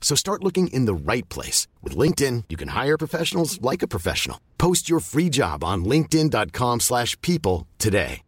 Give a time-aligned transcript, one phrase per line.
[0.00, 1.68] So start looking in the right place.
[1.84, 4.40] With LinkedIn, you can hire professionals like a professional.
[4.58, 8.22] Post your free job on linkedin.com slash people today.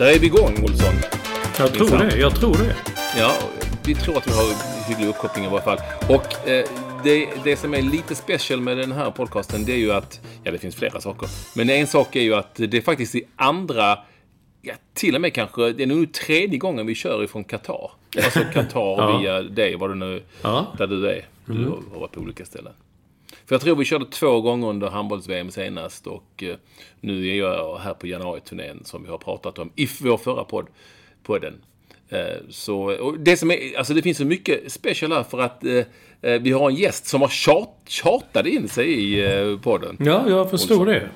[0.00, 0.99] Där är vi igång, Olsson.
[1.60, 2.12] Jag tror Intressant.
[2.12, 2.18] det.
[2.18, 2.76] Jag tror det.
[3.18, 3.32] Ja,
[3.86, 5.78] vi tror att vi har hygglig uppkoppling i varje fall.
[6.08, 6.64] Och eh,
[7.04, 10.20] det, det som är lite special med den här podcasten, det är ju att...
[10.44, 11.28] Ja, det finns flera saker.
[11.56, 13.98] Men en sak är ju att det är faktiskt i andra...
[14.62, 15.72] Ja, till och med kanske...
[15.72, 17.90] Det är nog tredje gången vi kör ifrån Qatar.
[18.16, 19.18] Alltså Qatar Ja.
[19.18, 20.22] via dig, var du nu...
[20.42, 20.66] Ja.
[20.78, 21.24] Där du är.
[21.46, 22.72] Du har varit på olika ställen.
[23.46, 26.56] För jag tror vi körde två gånger under handbolls-VM senast och eh,
[27.00, 30.66] nu är jag här på januariturnén som vi har pratat om i vår förra podd.
[31.22, 31.54] Podden.
[32.08, 32.18] Eh,
[32.50, 35.72] så, det som är, alltså det finns så mycket special här för att eh,
[36.22, 39.96] eh, vi har en gäst som har tjat, tjatat in sig i eh, podden.
[40.00, 41.08] Ja, jag förstår det.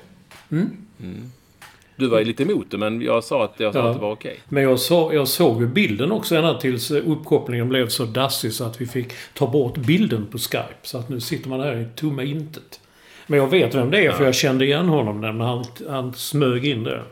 [1.97, 3.87] Du var ju lite emot det, men jag sa att, jag sa Ja.
[3.89, 4.39] att det var okej.
[4.49, 8.53] Men jag, så, jag såg ju bilden också ända tills eh, uppkopplingen blev så dassig
[8.53, 10.73] så att vi fick ta bort bilden på Skype.
[10.83, 12.79] Så att nu sitter man här i tomma intet.
[13.27, 16.65] Men jag vet vem det är för jag kände igen honom när han, han smög
[16.67, 17.03] in där.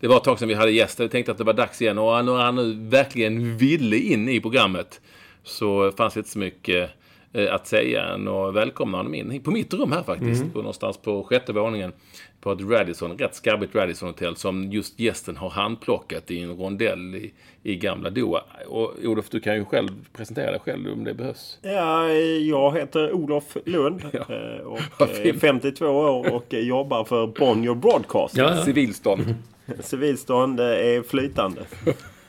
[0.00, 1.04] Det var ett tag sedan vi hade gäster.
[1.04, 1.98] Vi tänkte att det var dags igen.
[1.98, 5.00] Och när han nu verkligen ville in i programmet
[5.42, 6.90] så fanns det inte så mycket
[7.32, 10.52] eh, att säga än att välkomna honom in på mitt rum här faktiskt.
[10.52, 11.92] På, någonstans på sjätte våningen
[12.40, 17.32] på ett Radisson, rätt skabbigt Radisson-hotell som just gästen har handplockat i en rondell i,
[17.62, 18.40] i gamla Doha.
[18.68, 21.58] Och Olof, du kan ju själv presentera dig själv om det behövs.
[21.62, 24.18] Ja, jag heter Olof Lund Ja.
[24.18, 25.40] eh, och är fint.
[25.40, 28.36] 52 år och jobbar för Bonnier Broadcast.
[28.36, 28.64] Ja, ja.
[28.64, 29.34] Civilstånd.
[29.80, 31.60] Civilstånd eh, är flytande.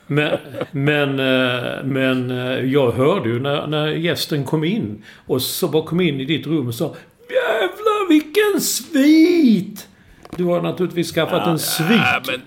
[0.06, 0.38] Men,
[0.70, 5.82] men, eh, men eh, jag hörde ju när, när gästen kom in och så bara
[5.86, 6.94] kom in i ditt rum och sa
[7.30, 9.88] Jävlar vilken svit!
[10.36, 11.88] Du har naturligtvis skaffat en svit.
[11.90, 12.40] Ja, men...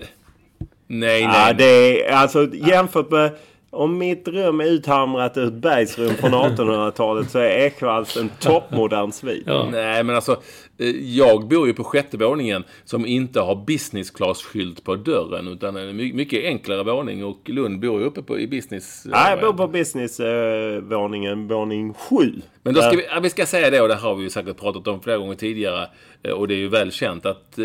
[0.86, 1.54] Nej, Ja, nej.
[1.54, 3.30] det är alltså jämfört med
[3.70, 9.12] om mitt rum är uthamrat ur ett bergsrum från 1800-talet så är Ekwalls en toppmodern
[9.12, 9.42] svit.
[9.46, 9.68] Ja.
[9.72, 10.36] Nej, men alltså.
[10.78, 15.48] Eh, Jag bor ju på sjätte våningen som inte har business class-skylt på dörren.
[15.48, 17.24] Utan en my- mycket enklare våning.
[17.24, 19.06] Och Lund bor ju uppe på, i business...
[19.10, 22.16] Ja, jag bor på businessvåningen, våning 7.
[22.62, 24.56] Men då ska vi, ja, vi ska säga det, och det har vi ju säkert
[24.56, 25.88] pratat om flera gånger tidigare.
[26.22, 27.64] eh, Och det är ju väl känt att eh,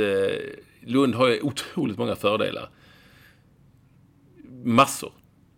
[0.85, 2.69] Lund har ju otroligt många fördelar.
[4.63, 5.11] Massor.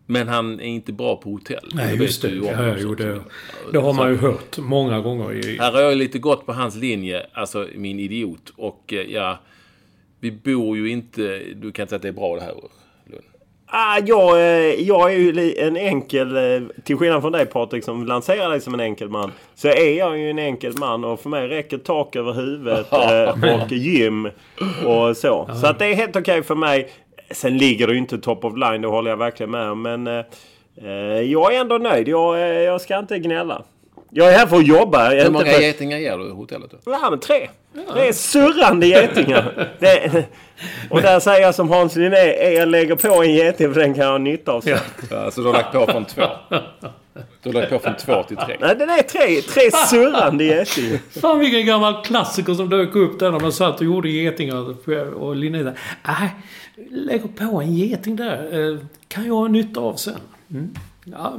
[0.06, 1.72] Men han är inte bra på hotell.
[1.74, 2.40] Nej, vet just det.
[2.40, 3.20] om Ja, jo, det,
[3.72, 5.34] det har man ju hört många gånger.
[5.34, 8.54] I, Här har jag lite gått på hans linje, alltså min idiot.
[8.56, 9.40] Och eh, ja,
[10.20, 11.42] vi bor ju inte...
[11.56, 12.54] Du kan inte säga att det är bra det här,
[13.06, 13.24] Lund.
[13.76, 18.06] Ah, jag, eh, jag är ju en enkel, eh, till skillnad från dig Patrik som
[18.06, 19.32] lanserar dig som en enkel man.
[19.56, 22.88] Så är jag ju en enkel man och för mig räcker tak över huvudet
[23.62, 24.30] och gym
[24.86, 25.50] och så.
[25.62, 26.90] Så att det är helt okej för mig.
[27.34, 29.82] Sen ligger det ju inte top of line, det håller jag verkligen med om.
[29.82, 30.26] Men eh,
[30.84, 32.08] eh, jag är ändå nöjd.
[32.08, 33.64] Jag, eh, jag ska inte gnälla.
[34.16, 35.10] Jag är här för att jobba.
[35.10, 35.62] Hur många för...
[35.62, 36.78] getingar ger du i hotellet då?
[36.86, 37.50] Ja, men tre.
[37.94, 39.70] Tre surrande getingar.
[39.80, 40.26] Det,
[40.90, 44.04] och där säger jag som Hans Linné, jag lägger på en geting för den kan
[44.04, 44.78] jag ha nytta av sen.
[45.12, 46.22] Ja, så du har lagt på från två?
[47.44, 48.58] Du har lagt på från två till tre?
[48.60, 51.20] Nej, det är tre, tre surrande getingar.
[51.22, 54.90] Fan vilken gammal klassiker som dök upp där när man satt och gjorde getingar.
[55.16, 55.74] Och Linné där.
[56.08, 56.30] Nej,
[56.92, 58.70] lägger på en geting där.
[58.72, 58.78] Eh,
[59.08, 60.14] Kan jag ha nytta av sen.
[60.52, 60.74] Mm.
[61.06, 61.34] Ja.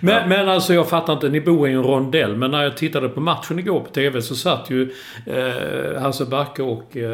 [0.00, 2.36] Men, men alltså jag fattar inte, ni bor i en rondell.
[2.36, 4.92] Men när jag tittade på matchen igår på TV så satt ju
[5.26, 7.12] eh, Hasse Backe och eh,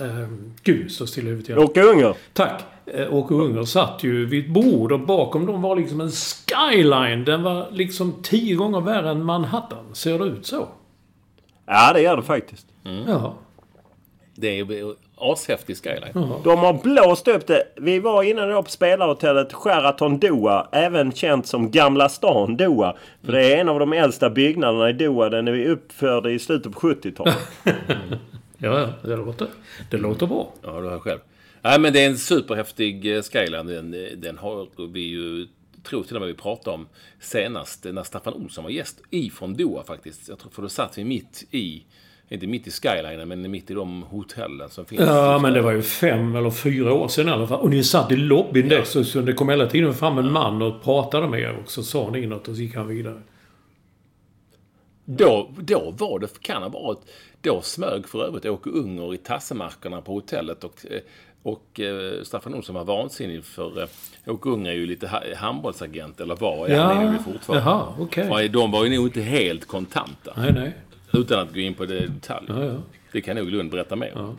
[0.00, 0.28] eh,
[0.62, 1.62] Gud så stilla huvudet igen.
[1.62, 2.14] Och ungar.
[2.32, 2.62] Tack!
[2.86, 7.24] Eh, Åke Unger satt ju vid ett bord och bakom dem var liksom en skyline.
[7.24, 9.84] Den var liksom tio gånger värre än Manhattan.
[9.92, 10.68] Ser det ut så?
[11.66, 12.66] Ja, det gör det faktiskt.
[13.06, 13.34] Ja.
[14.40, 16.12] Det är ju ashäftig skyline.
[16.44, 17.64] De har blåst upp det.
[17.76, 20.68] Vi var inne då på spelarhotellet Sheraton Doha.
[20.72, 22.96] Även känt som Gamla stan Doha.
[23.24, 25.28] För det är en av de äldsta byggnaderna i Doha.
[25.28, 27.36] Den är uppförd i slutet på 70-talet.
[28.62, 29.08] Ja, ja.
[29.08, 29.48] Det låter,
[29.90, 30.52] det låter bra.
[30.62, 31.18] Ja, du hör själv.
[31.62, 33.66] Nej, men det är en superhäftig eh, skyline.
[33.66, 35.46] Den, den har vi ju,
[35.82, 36.88] tror till och med vi pratade om
[37.20, 40.28] senast när Staffan Olsson var gäst ifrån Doha faktiskt.
[40.28, 41.82] Jag tror, för då satt vi mitt i,
[42.30, 45.00] inte mitt i skylinen, men mitt i de hotellen som finns.
[45.00, 47.60] Ja, men det var ju fem eller fyra år sedan i alla fall.
[47.60, 50.82] Och ni satt i lobbyn så, så det kom hela tiden fram en man och
[50.82, 51.56] pratade med er.
[51.64, 53.22] Och så sa ni något och så gick han vidare.
[55.04, 56.98] Då, då var det, kan ha varit,
[57.40, 61.00] då smög för övrigt Åke Unger i tassemarkerna på hotellet och, eh,
[61.42, 63.88] och eh, Staffan Olsson var vansinnig för eh,
[64.26, 67.70] Åke Unger är ju lite ha, handbollsagent, eller var, ja, han är ju fortfarande.
[67.70, 68.08] Jaha.
[68.28, 70.32] För De var ju nog inte helt kontanta.
[70.36, 70.72] Nej, nej.
[71.12, 72.46] Utan att gå in på det detalj.
[72.48, 72.74] Ja, ja.
[73.12, 74.38] Det kan nog Lund berätta mer om.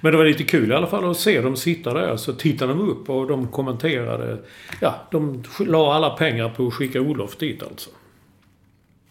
[0.00, 2.16] Men det var lite kul i alla fall att se dem sitta där.
[2.16, 4.38] Så tittade de upp och de kommenterade.
[4.80, 7.90] Ja, de la alla pengar på att skicka Olof dit alltså.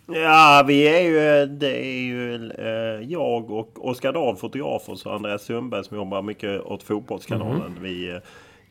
[0.07, 1.45] Ja, vi är ju...
[1.45, 6.61] Det är ju eh, jag och Oskar Dahl, fotografer, och Andreas Sundberg som jobbar mycket
[6.61, 7.77] åt Fotbollskanalen.
[7.81, 8.17] Vi eh,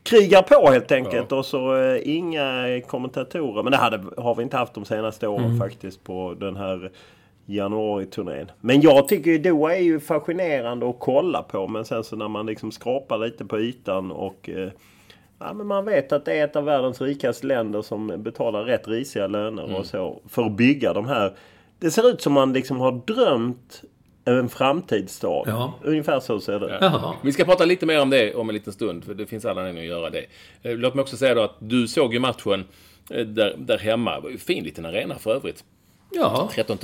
[0.03, 1.31] krigar på helt enkelt.
[1.31, 3.63] Och så eh, inga kommentatorer.
[3.63, 6.91] Men det hade, har vi inte haft de senaste åren faktiskt på den här
[7.45, 8.51] januari-turnén.
[8.61, 11.67] Men jag tycker ju Doha är ju fascinerande att kolla på.
[11.67, 14.49] Men sen så när man liksom skrapar lite på ytan och...
[14.49, 14.69] Eh,
[15.39, 18.87] Ja, men man vet att det är ett av världens rikaste länder som betalar rätt
[18.87, 20.21] risiga löner och så.
[20.29, 21.33] För att bygga de här.
[21.79, 23.81] Det ser ut som man liksom har drömt
[24.25, 25.43] en framtidsdag.
[25.47, 25.73] Ja.
[25.83, 26.71] Ungefär så ser det ut.
[26.81, 27.13] Jaha.
[27.23, 29.61] Vi ska prata lite mer om det om en liten stund, för det finns alla
[29.61, 30.25] anledning att göra det.
[30.63, 32.65] Eh, Låt mig också säga då att du såg ju matchen
[33.09, 34.15] eh, där, där hemma.
[34.15, 35.63] Det var ju en fin liten arena för övrigt.
[36.13, 36.49] Ja.
[36.53, 36.77] 13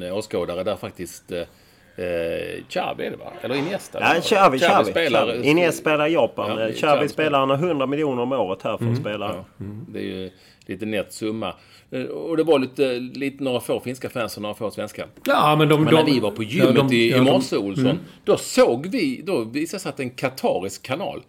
[0.00, 3.32] 000 åskådare där faktiskt eh, eh, Xavi är det va?
[3.42, 3.98] Eller Iniesta?
[4.00, 4.90] Ja, Xavi, Xavi.
[4.90, 5.44] spelar...
[5.44, 6.58] Iniesta spelar i Japan.
[6.58, 7.38] Ja, Ja, Xavi spelar.
[7.40, 9.26] han har 100 miljoner om året här för att spela.
[9.34, 9.44] Ja,
[9.88, 10.30] det är ju
[10.66, 11.54] lite nätt summa.
[11.90, 15.06] Eh, Och det var lite, lite några få finska fans och några få svenska.
[15.24, 15.84] Ja, men de...
[15.84, 18.36] Men när de, vi var på ja, gymmet de- i, ja, i morse, Olsson, då
[18.36, 21.22] såg vi, då visade sig att en katarisk kanal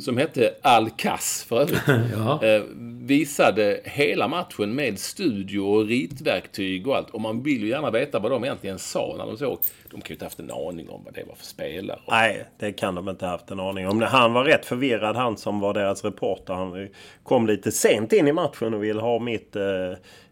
[0.00, 1.82] som hette Al-Kas för övrigt,
[2.16, 2.44] Ja.
[2.44, 2.62] eh,
[3.02, 7.10] visade hela matchen med studio och ritverktyg och allt.
[7.10, 9.58] Och man vill ju gärna veta vad de egentligen sa när de såg.
[9.90, 11.98] De kan ju inte haft en aning om vad det var för spelare.
[12.08, 14.02] Nej, det kan de inte haft en aning om.
[14.02, 16.54] Han var rätt förvirrad, han som var deras reporter.
[16.54, 16.88] Han
[17.22, 19.62] kom lite sent in i matchen och ville ha mitt, eh,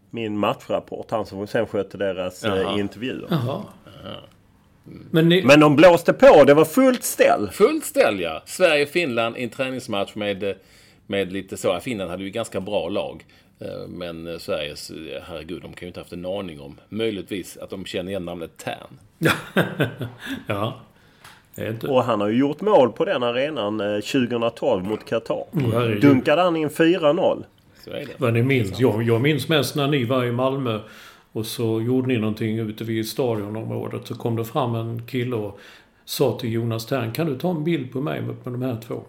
[0.09, 1.11] min matchrapport.
[1.11, 2.79] Han som sen skötte deras eh, Jaha.
[2.79, 3.27] intervjuer.
[3.29, 3.61] Jaha.
[5.11, 5.43] Men ni...
[5.43, 6.43] Men de blåste på.
[6.43, 7.49] Det var fullt ställ.
[7.51, 8.43] Fullt ställ ja.
[8.45, 10.55] Sverige-Finland i en träningsmatch med,
[11.07, 11.79] med lite så.
[11.79, 13.25] Finland hade ju ganska bra lag.
[13.59, 16.79] Eh, Men eh, Sveriges, eh, herregud, de kan ju inte haft en aning om.
[16.89, 18.99] Möjligtvis att de känner igen namnet Tern.
[20.47, 20.79] ja.
[21.57, 21.87] Inte...
[21.87, 25.43] Och han har ju gjort mål på den arenan eh, 2012 mot Qatar.
[25.71, 26.01] herregud.
[26.01, 27.43] Dunkade han in 4-0.
[27.83, 28.07] Så är det.
[28.17, 28.79] Vad ni minns.
[28.79, 30.79] Jag, jag minns mest när ni var i Malmö
[31.31, 34.07] och så gjorde ni någonting ute vid stadionområdet.
[34.07, 35.59] Så kom det fram en kille och
[36.05, 38.77] sa till Jonas Tern, kan du ta en bild på mig med, med de här
[38.87, 39.03] två?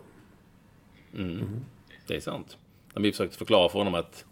[2.06, 2.56] Det är sant.
[2.94, 4.24] Men vi försökte förklara för honom att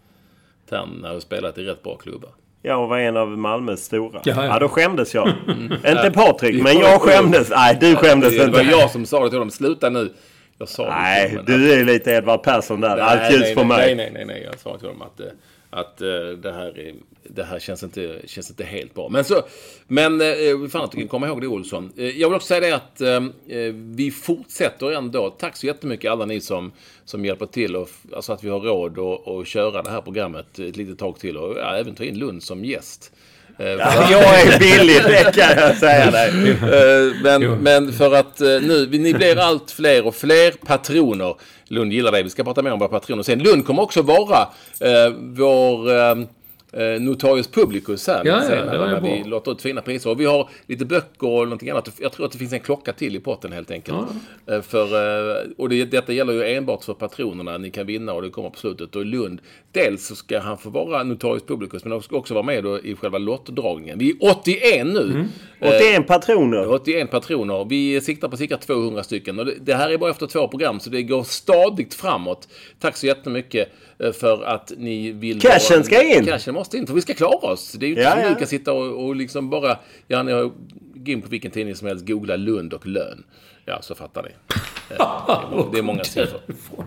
[0.69, 2.29] Tern har spelat i rätt bra klubbar.
[2.61, 4.21] Jag var en av Malmös stora.
[4.23, 4.59] Ja, Ja, ja.
[4.59, 5.27] då skämdes jag.
[5.71, 7.49] inte Patrik, men jag skämdes.
[7.49, 8.71] Nej, du skämdes Det var inte.
[8.71, 9.51] jag som sa det till honom.
[9.51, 10.13] Sluta nu.
[10.57, 12.95] Jag sa det Nej, honom, du är lite Edvard Persson där.
[12.95, 13.95] Nej, Allt ljus nej, för nej, mig.
[13.95, 14.43] Nej, nej, nej.
[14.51, 15.25] Jag sa till honom att, eh,
[15.79, 16.07] att eh,
[16.41, 19.09] det, här, är- det här känns inte, känns inte helt bra.
[19.09, 19.41] Men, så,
[19.87, 21.91] men eh, eh fan att du kan komma ihåg det, Olsson.
[21.97, 25.29] Eh, Jag vill också säga det att eh, eh, vi fortsätter ändå.
[25.29, 26.71] Tack så jättemycket alla ni som,
[27.05, 27.75] som hjälper till.
[27.75, 28.99] Och, alltså att vi har råd
[29.39, 31.37] att köra det här programmet ett litet tag till.
[31.37, 33.11] Och ja, även ta in Lund som gäst.
[33.59, 36.31] Eh, Ja, jag är billig, det kan jag säga dig.
[37.23, 41.35] Men, men för att eh, nu, ni blir allt fler och fler patroner.
[41.67, 42.23] Lund gillar det.
[42.23, 43.39] Vi ska prata mer om våra patroner sen.
[43.39, 44.39] Lund kommer också vara
[44.79, 45.91] eh, vår
[46.73, 48.75] eh, eh, Notarius Publicus här Ja, ja, senare.
[48.87, 50.09] ju när vi låter ut fina priser.
[50.09, 51.91] Och vi har lite böcker och någonting annat.
[52.01, 53.97] Jag tror att det finns en klocka till i potten helt enkelt.
[54.47, 57.57] Eh, för, eh, och det, detta gäller ju enbart för patronerna.
[57.57, 58.95] Ni kan vinna och det kommer på slutet.
[58.95, 62.33] Och i Lund, dels så ska han få vara Notarius Publicus men han ska också
[62.33, 63.99] vara med då i själva lottdragningen.
[63.99, 65.25] Vi är 81 nu.
[65.59, 66.71] Eh, 81 patroner.
[66.73, 67.65] 81 patroner.
[67.69, 69.39] Vi siktar på cirka 200 stycken.
[69.39, 72.47] Och det, det här är bara efter två program, så det går stadigt framåt.
[72.79, 75.41] Tack så jättemycket eh, för att ni vill...
[75.41, 76.25] Cashen ska in!
[76.25, 77.71] Cashen måste in, för vi ska klara oss.
[77.71, 78.29] Det är ju inte Ja, som ja.
[78.29, 79.77] du kan sitta och, och liksom bara...
[80.07, 80.51] Ja, ni har,
[80.95, 83.23] gå in på vilken tidning som helst, googla Lund och lön.
[83.65, 84.29] Ja, så fattar ni.
[84.89, 86.39] Eh, Det är, många siffror.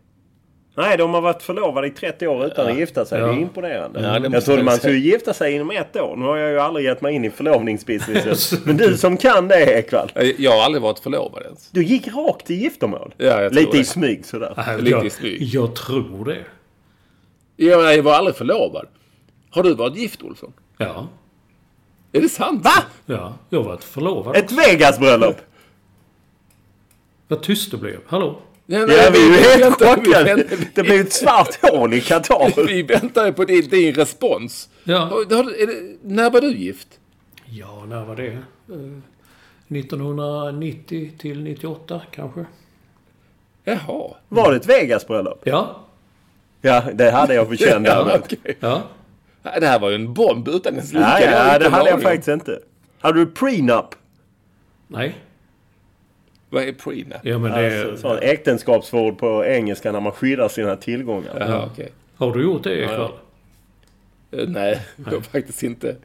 [0.77, 3.20] Nej, de har varit förlovade i 30 år utan att gifta sig.
[3.20, 3.27] Ja.
[3.27, 4.01] Det är imponerande.
[4.01, 6.15] Ja, det jag trodde man skulle gifta sig inom ett år.
[6.15, 8.60] Nu har jag ju aldrig gett mig in i förlovningsbusinessen.
[8.65, 10.12] Men du som kan det Ekvall.
[10.15, 11.70] Eh, Jag har aldrig varit förlovad ens.
[11.72, 13.13] Du gick rakt till giftermål.
[13.17, 13.86] Ja, Lite i det.
[13.86, 14.53] smyg sådär.
[14.58, 15.41] Nej, Lite i jag, smyg.
[15.41, 16.38] jag tror det.
[17.55, 18.86] Jag, jag var aldrig förlovad.
[19.50, 20.53] Har du varit gift, Olsson?
[20.77, 21.08] Ja.
[22.15, 22.65] Är det sant?
[22.65, 22.72] Va?
[23.05, 24.36] Ja, jag varit förlovad.
[24.36, 25.41] Ett Vegas-bröllop?
[27.27, 28.00] Vad tyst du blev.
[28.07, 28.39] Hallå?
[28.65, 30.48] Ja, Ja, vi är ju helt chockade.
[30.75, 32.65] Det blev ett svart hål i Qatar.
[32.67, 34.69] Vi väntar ju på din, din respons.
[34.84, 34.98] Ja.
[34.98, 36.88] Har- har- är det, när var du gift?
[37.45, 38.27] Ja, när var det?
[38.27, 39.00] Eh,
[39.67, 42.45] 1990 till 98 kanske?
[43.63, 44.13] Jaha.
[44.29, 45.41] Var det ett Vegas-bröllop?
[45.43, 45.81] Ja.
[46.62, 48.57] Ja, det hade jag på känn Ja, okej.
[48.60, 48.81] Ja.
[49.60, 51.06] Det här var ju en bomb utan ens like.
[51.06, 52.60] Ja, ja, det hade jag faktiskt inte.
[53.00, 53.86] Hade du prenup?
[54.88, 55.16] Nej.
[56.50, 57.18] Vad är prenup?
[57.24, 57.82] Ja, men det...
[57.82, 61.38] Alltså, sån äktenskapsvård på engelska när man skyddar sina tillgångar.
[61.40, 61.92] Jaha, okej.
[62.16, 63.12] Har du gjort det Ekvall?
[64.32, 65.96] Eh, Nej, jag har faktiskt inte.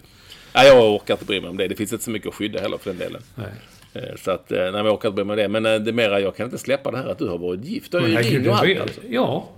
[0.55, 1.69] Nej, jag orkar inte bry mig om det.
[1.69, 3.23] Det finns inte så mycket att skydda heller för den delen.
[3.35, 3.47] Nej.
[3.95, 5.61] Eh, Så att, eh, nej, jag orkar inte bry mig om det.
[5.61, 7.93] Men det är mera, jag kan inte släppa det här att du har varit gift.
[7.93, 9.01] Du Men ju du och allt alltså.
[9.09, 9.49] Ja.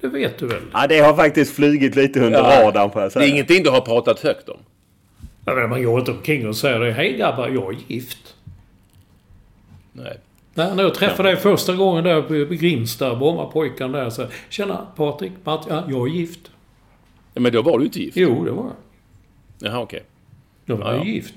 [0.00, 0.62] Det vet du väl?
[0.72, 2.62] Ja, det har faktiskt flugit lite under Ja.
[2.64, 3.24] radarn får jag Det säga.
[3.26, 4.58] är ingenting du har pratat högt om.
[5.44, 6.92] Jag menar, man går inte omkring och säger det.
[6.92, 8.34] Hej grabbar, jag är gift.
[9.92, 10.18] Nej.
[10.54, 14.86] Nej, när jag träffade dig första gången där på på Grimsta, Brommapojkan där, så Tjena
[14.96, 16.50] Patrik, Martin, ja, jag är gift.
[17.34, 18.16] Ja, Men då var du inte gift.
[18.16, 19.70] Jo, det var jag.
[19.70, 20.02] Jaha, okej.
[20.64, 21.04] Jag var Ja, ja.
[21.04, 21.34] ju gift.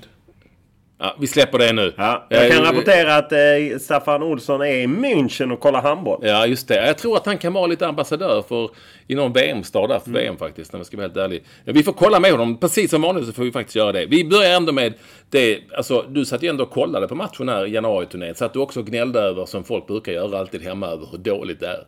[1.00, 1.94] Ja, vi släpper det nu.
[1.96, 6.20] Ja, jag kan Eh, rapportera att eh, Staffan Olsson är i München och kollar handboll.
[6.22, 6.86] Ja, just det.
[6.86, 8.70] Jag tror att han kan vara lite ambassadör för
[9.06, 11.44] i någon VM-stad där för VM faktiskt, om jag ska vara helt ärlig.
[11.64, 12.56] Ja, vi får kolla med honom.
[12.58, 14.06] Precis som vanligt så får vi faktiskt göra det.
[14.06, 14.94] Vi börjar ändå med
[15.30, 15.60] det.
[15.76, 18.34] Alltså, du satt ju ändå och kollade på matchen här i januariturnén.
[18.34, 21.60] Så att du också gnällde över, som folk brukar göra alltid hemma, över hur dåligt
[21.60, 21.86] det är.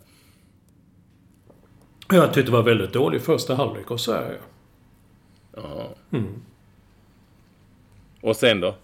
[2.12, 4.38] Jag tyckte det var väldigt dålig första halvlek av Sverige.
[5.56, 5.94] Ja.
[8.20, 8.74] Och sen då?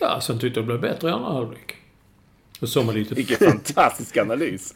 [0.00, 1.76] Ja, sen tyckte jag det blev bättre i andra halvlek.
[2.60, 3.14] Och så med lite...
[3.14, 4.74] Vilken fantastisk analys.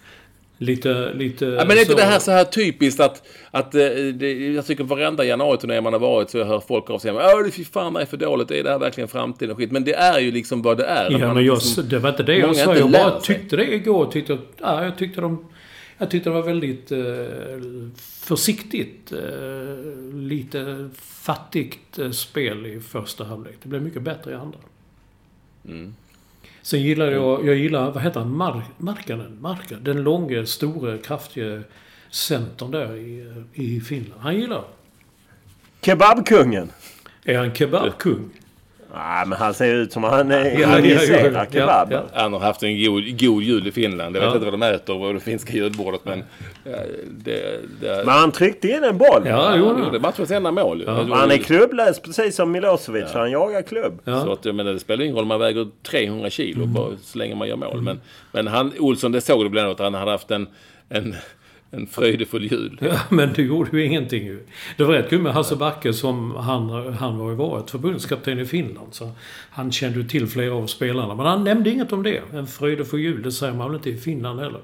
[0.58, 1.12] Lite...
[1.14, 3.80] lite Ja, men är inte det här så här typiskt att, att eh,
[4.14, 7.42] det, jag tycker varenda januariturné man har varit så jag hör folk av sig Ja,
[7.42, 9.70] det fy fan är för dåligt, är det här verkligen framtiden och skit?
[9.70, 11.10] Men det är ju liksom vad det är.
[11.10, 12.76] Ja, men jag, liksom- det var inte det jag sa.
[12.76, 14.06] Jag bara tyckte det igår.
[14.06, 15.46] Tyckte, ja, jag tyckte de...
[15.98, 16.98] Jag tyckte det var väldigt eh,
[17.98, 19.12] försiktigt.
[19.12, 23.54] Eh, lite fattigt eh, spel i första halvlek.
[23.62, 24.58] Det blev mycket bättre i andra.
[25.68, 25.94] Mm.
[26.62, 27.46] Sen gillar jag...
[27.46, 27.90] Jag gillar...
[27.90, 28.36] Vad heter han?
[28.36, 29.38] Mar, Markkanen?
[29.40, 31.62] Marka, den långa, stora, kraftiga
[32.10, 34.20] centern där i, i Finland.
[34.20, 34.64] Han gillar.
[35.82, 36.70] Kebabkungen.
[37.24, 38.30] Är han kebabkung?
[38.94, 42.02] Nej, men han ser ut som han är ja, analyserar ja, ja.
[42.12, 44.16] Han har haft en god, god jul i Finland.
[44.16, 44.34] Jag vet Ja.
[44.36, 46.24] inte vad de äter på det finska julbordet men...
[46.64, 46.70] ja,
[47.10, 49.22] Det, det, Men han tryckte in en boll.
[49.26, 49.78] Ja, han jo.
[49.84, 50.84] gjorde matchens enda mål.
[51.12, 53.12] Han är klubblös precis som Milosevic.
[53.12, 54.00] Han jagar klubb.
[54.04, 56.72] Så att, jag menar, det spelar ingen roll om man väger 300 kilo Mm.
[56.74, 57.82] bara så länge man gör mål.
[57.82, 58.00] Men,
[58.32, 60.46] men han, Olsson, det såg du bland annat att han hade haft en,
[60.88, 61.14] en
[61.76, 62.78] En fröjdefull jul.
[62.80, 64.46] Ja, men det gjorde ju ingenting ju.
[64.76, 68.44] Det var rätt kul med Hasse Backe som han, han var ju varit förbundskapten i
[68.44, 68.94] Finland.
[68.94, 69.10] Så
[69.50, 71.14] han kände ju till flera av spelarna.
[71.14, 72.22] Men han nämnde inget om det.
[72.32, 74.60] En fröjdefull jul, det säger man väl inte i Finland heller.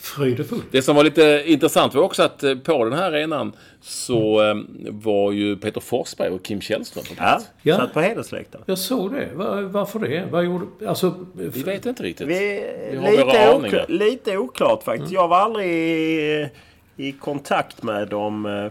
[0.00, 0.60] Fröjdefull.
[0.70, 4.54] Det som var lite intressant var också att eh, på den här arenan så eh,
[4.90, 7.46] var ju Peter Forsberg och Kim Källström på plats.
[7.62, 7.76] Ja.
[7.76, 8.64] satt på hedersläktaren.
[8.66, 9.28] Jag såg det.
[9.34, 10.24] Var, varför det?
[10.30, 10.66] Vad gjorde...
[10.88, 11.14] Alltså...
[11.34, 12.26] Vi vet inte riktigt.
[12.28, 13.84] Vi, Vi har lite, våra aningar.
[13.88, 15.12] lite oklart faktiskt.
[15.12, 16.48] Jag var aldrig i,
[16.96, 18.46] i kontakt med dem.
[18.46, 18.70] eh, eh,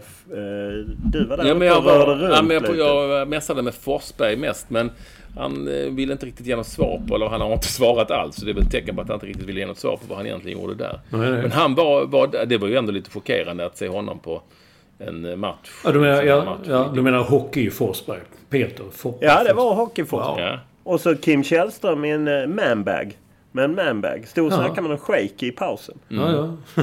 [1.12, 2.74] Du var där Ja, men jag, och rörde var, runt ja, men jag, lite.
[2.76, 4.90] jag mässade med Forsberg mest, men
[5.36, 8.36] han eh, ville inte riktigt ge något svar på, eller han har inte svarat alls.
[8.36, 9.96] Så det är väl ett tecken på att han inte riktigt ville ge något svar
[9.96, 11.00] på vad han egentligen gjorde där.
[11.10, 11.42] Nej, nej.
[11.42, 14.42] Men han var, var det var ju ändå lite chockerande att se honom på
[14.98, 15.70] en eh, match.
[15.84, 16.66] Ja, du menar, ja, match.
[16.68, 18.20] ja, du menar hockey Forsberg?
[18.50, 20.40] Peter For, Ja, det var hockeyfotboll.
[20.40, 20.58] Ja.
[20.82, 23.16] Och så Kim Källström i en eh, manbag.
[23.52, 24.28] Med en manbag.
[24.28, 25.98] Stod och snackade med en shake i pausen.
[26.08, 26.82] Ja, ja.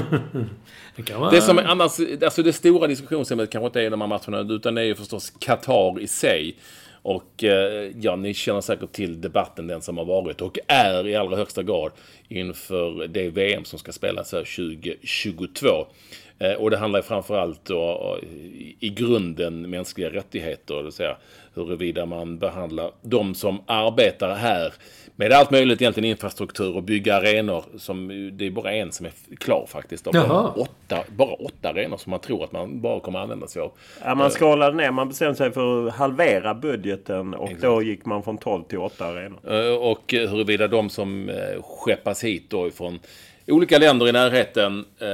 [0.96, 1.30] det kan vara...
[1.30, 1.92] Det som är annars,
[2.24, 5.32] alltså det stora diskussionsämnet kanske inte är de här matcherna, utan det är ju förstås
[5.38, 6.56] Qatar i sig.
[7.08, 11.16] Och eh, ja, ni känner säkert till debatten den som har varit och är i
[11.16, 11.92] allra högsta grad
[12.28, 15.68] inför det VM som ska spelas här 2022.
[16.38, 18.28] Eh, och det handlar ju framförallt då, eh,
[18.80, 21.16] i grunden mänskliga rättigheter, det vill säga
[21.54, 24.72] huruvida man behandlar de som arbetar här
[25.20, 27.64] med allt möjligt egentligen infrastruktur och bygga arenor.
[27.78, 30.06] Som, det är bara en som är klar faktiskt.
[30.06, 33.62] Av bara åtta, bara åtta arenor som man tror att man bara kommer använda sig
[33.62, 33.72] av.
[34.04, 34.90] Ja, man skalade ner.
[34.90, 39.06] Man bestämde sig för att halvera budgeten och då gick man från 12 till 8
[39.06, 39.38] arenor.
[39.70, 42.98] Eh, Och eh, huruvida de som eh, skeppas hit då ifrån
[43.46, 45.08] olika länder i närheten eh,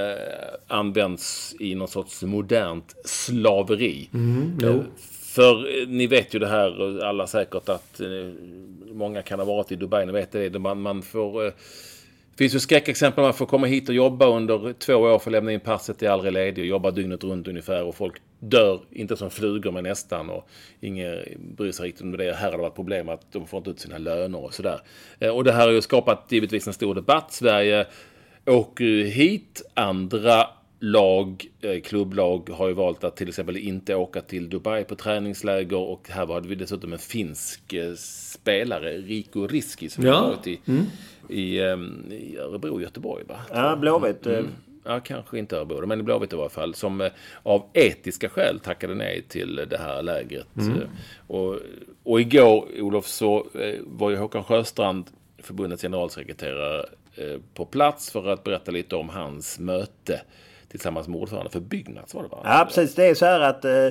[0.69, 4.09] används i någon sorts modernt slaveri.
[4.63, 4.81] Eh,
[5.35, 8.07] för eh, ni vet ju det här, eh, alla säkert, att eh,
[8.93, 10.59] många kan ha varit i Dubai, ni vet det.
[10.59, 11.43] man, man får...
[11.43, 13.25] Det finns ju skräckexempel.
[13.25, 16.11] Man får komma hit och jobba under två år för att lämna in passet, är
[16.11, 17.85] aldrig ledig och jobba dygnet runt ungefär.
[17.85, 20.31] Och folk dör, inte som flugor men nästan.
[20.31, 20.49] Och
[20.81, 21.19] ingen
[21.57, 22.35] bryr sig riktigt om det.
[22.35, 24.81] Här har det varit problem att de får inte ut sina löner och sådär.
[25.33, 27.33] Och det här har ju skapat givetvis en stor debatt.
[27.33, 27.87] Sverige
[28.47, 29.63] åker ju hit.
[29.75, 30.47] Andra
[30.85, 35.77] lag, eh, klubblag, har ju valt att till exempel inte åka till Dubai på träningsläger.
[35.79, 40.15] Och här var vi dessutom en finsk eh, spelare, Rico Riski, som Ja.
[40.15, 40.61] har varit i,
[41.29, 43.25] i, ehm, i Örebro och Göteborg.
[43.29, 43.37] Va?
[43.51, 44.27] Ja, Blåvitt.
[44.27, 44.41] eh,
[44.87, 46.75] Ja, kanske inte Örebro, men i Blåvitt i varje fall.
[46.75, 47.11] Som
[47.43, 50.47] av etiska skäl tackade nej till det här lägret.
[50.57, 50.89] Eh,
[51.27, 51.59] Och,
[52.03, 53.47] och igår, Olof, så
[53.81, 55.05] var ju Håkan Sjöstrand,
[55.39, 56.87] förbundets generalsekreterare,
[57.55, 60.21] på plats för att berätta lite om hans möte
[60.79, 62.41] tillsammans med ordförande för Byggnads var det va?
[62.45, 62.95] Ja, precis.
[62.95, 63.89] Det är så här att eh,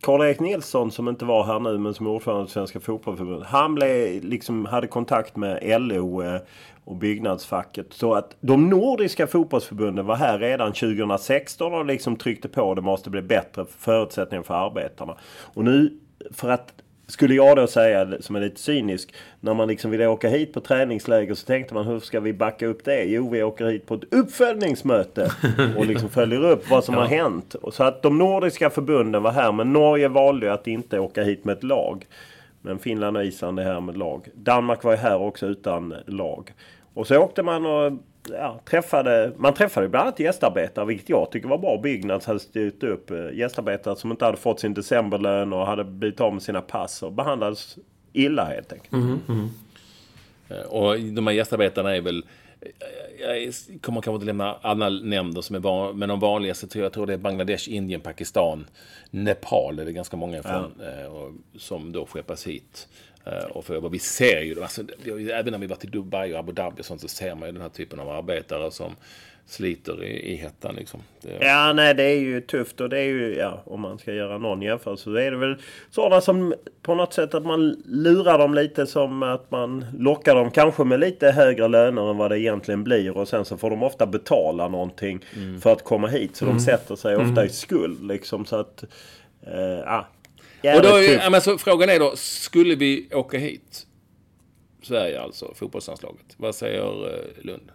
[0.00, 3.48] Karl-Erik Nilsson som inte var här nu men som är ordförande för Svenska Fotbollförbundet.
[3.48, 6.40] Han blev, liksom, hade kontakt med LO eh,
[6.84, 7.86] och byggnadsfacket.
[7.90, 13.10] Så att de nordiska fotbollsförbunden var här redan 2016 och liksom tryckte på det måste
[13.10, 15.16] bli bättre förutsättningar för arbetarna.
[15.54, 15.98] Och nu
[16.30, 16.72] för att
[17.06, 20.60] skulle jag då säga, som är lite cynisk, när man liksom ville åka hit på
[20.60, 23.04] träningsläger så tänkte man hur ska vi backa upp det?
[23.04, 25.30] Jo, vi åker hit på ett uppföljningsmöte
[25.76, 27.56] och liksom följer upp vad som har hänt.
[27.72, 31.56] Så att de nordiska förbunden var här, men Norge valde att inte åka hit med
[31.56, 32.06] ett lag.
[32.62, 34.28] Men Finland och Island är här med lag.
[34.34, 36.52] Danmark var ju här också utan lag.
[36.94, 37.92] Och så åkte man och
[38.30, 41.78] ja, träffade, man träffade bland annat gästarbetare, vilket jag tycker var bra.
[41.82, 46.20] Byggnads hade styrt upp eh, gästarbetare som inte hade fått sin decemberlön och hade blivit
[46.20, 47.78] av med sina pass och behandlades
[48.12, 48.92] illa helt enkelt.
[50.48, 52.24] Eh, Och de här gästarbetarna är väl...
[53.20, 56.92] Jag kommer kanske inte lämna alla nämnder som är van, men de vanligaste tror jag
[56.92, 58.66] tror det är Bangladesh, Indien, Pakistan,
[59.10, 60.80] Nepal är det ganska många ifrån.
[60.82, 62.88] eh, och, som då skeppas hit.
[63.26, 64.82] Eh, och för vi ser ju, alltså,
[65.32, 67.52] även när vi varit i Dubai och Abu Dhabi och sånt så ser man ju
[67.52, 68.96] den här typen av arbetare som
[69.46, 71.00] sliter i, i hettan liksom.
[71.22, 74.12] Det, Ja, nej det är ju tufft och det är ju, ja, om man ska
[74.12, 75.56] göra någon jämförelse så är det väl
[75.90, 80.50] sådana som på något sätt att man lurar dem lite som att man lockar dem
[80.50, 83.82] kanske med lite högre löner än vad det egentligen blir och sen så får de
[83.82, 85.20] ofta betala någonting
[85.62, 86.36] för att komma hit.
[86.36, 88.84] Så de sätter sig ofta i skuld liksom så att,
[89.46, 90.04] eh.
[90.76, 93.86] Och då, är- ja, men så frågan är då, skulle vi åka hit?
[94.82, 96.34] Sverige alltså, fotbollslandslaget.
[96.36, 97.70] Vad säger eh, Lund?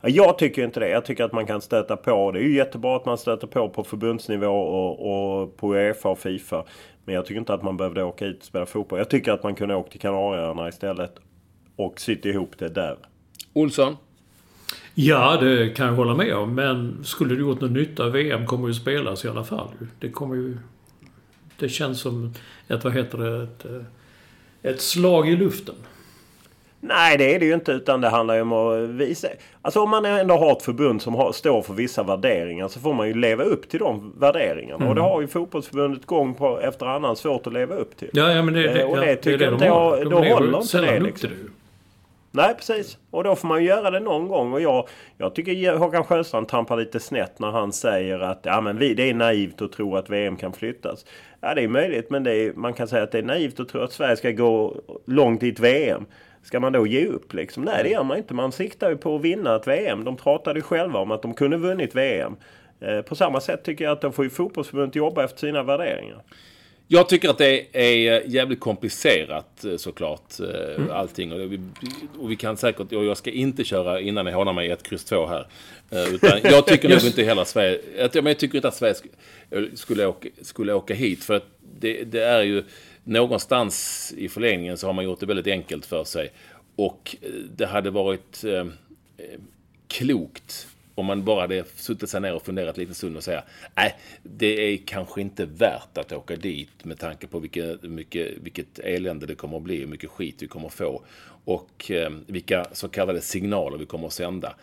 [0.00, 0.88] Ja, Jag tycker inte det.
[0.88, 2.32] Jag tycker att man kan stöta på.
[2.32, 6.18] Det är ju jättebra att man stöter på på förbundsnivå och, och på Uefa och
[6.18, 6.64] Fifa.
[7.04, 8.98] Men jag tycker inte att man behövde åka hit och spela fotboll.
[8.98, 11.14] Jag tycker att man kunde åka till Kanarieöarna istället.
[11.76, 12.96] Och sytt ihop det där.
[13.52, 13.96] Olsson?
[14.94, 16.54] Ja, det kan jag hålla med om.
[16.54, 18.08] Men skulle det gjort någon nytta?
[18.08, 19.68] VM kommer ju spelas i alla fall.
[20.00, 20.58] Det kommer ju...
[21.58, 22.32] Det känns som
[22.68, 23.66] ett, vad heter det, ett,
[24.62, 25.74] ett slag i luften.
[26.80, 27.72] Nej, det är det ju inte.
[27.72, 29.28] Utan det handlar ju om att visa...
[29.62, 32.94] Alltså om man ändå har ett förbund som har, står för vissa värderingar så får
[32.94, 34.76] man ju leva upp till de värderingarna.
[34.76, 34.88] Mm.
[34.88, 38.10] Och det har ju fotbollsförbundet gång på efter annan svårt att leva upp till.
[38.12, 39.96] Ja, ja men det, det, Eh, och det ja, tycker det är det de har.
[39.96, 41.28] jag- De då lever håller inte det, upp liksom.
[41.30, 41.50] till det.
[42.36, 42.98] Nej, precis.
[43.10, 44.52] Och då får man ju göra det någon gång.
[44.52, 48.78] Och jag, jag tycker Håkan Sjöstrand trampar lite snett när han säger att ja, men
[48.78, 51.06] vi, det är naivt att tro att VM kan flyttas.
[51.40, 53.68] Ja, det är möjligt, men det är, man kan säga att det är naivt att
[53.68, 56.04] tro att Sverige ska gå långt i ett VM.
[56.42, 57.62] Ska man då ge upp liksom?
[57.62, 58.34] Nej, det gör man inte.
[58.34, 60.04] Man siktar ju på att vinna ett VM.
[60.04, 62.36] De pratade ju själva om att de kunde vunnit VM.
[62.80, 66.22] Eh, på samma sätt tycker jag att då får ju fotbollsförbundet jobba efter sina värderingar.
[66.88, 71.32] Jag tycker att det är jävligt komplicerat eh, såklart eh, allting.
[71.32, 71.60] Och vi,
[72.18, 75.04] och vi kan säkert, och jag ska inte köra innan jag hånar mig ett kryss
[75.04, 75.46] 2 här.
[75.90, 77.80] Eh, Utan jag tycker nog inte att Sverige,
[78.14, 78.94] men jag tycker inte att Sverige
[79.50, 81.24] sk- skulle åka, skulle åka hit.
[81.24, 81.46] För att
[81.80, 82.64] det, det är ju
[83.04, 86.32] någonstans i förlängningen så har man gjort det väldigt enkelt för sig.
[86.76, 88.64] Och eh, det hade varit eh, eh,
[89.88, 93.94] klokt om man bara hade suttit sig ner och funderat lite stund och säga nej,
[94.22, 99.26] det är kanske inte värt att åka dit med tanke på vilket, mycket, vilket elände
[99.26, 101.04] det kommer att bli, hur mycket skit vi kommer att få
[101.44, 104.54] och eh, vilka så kallade signaler vi kommer att sända.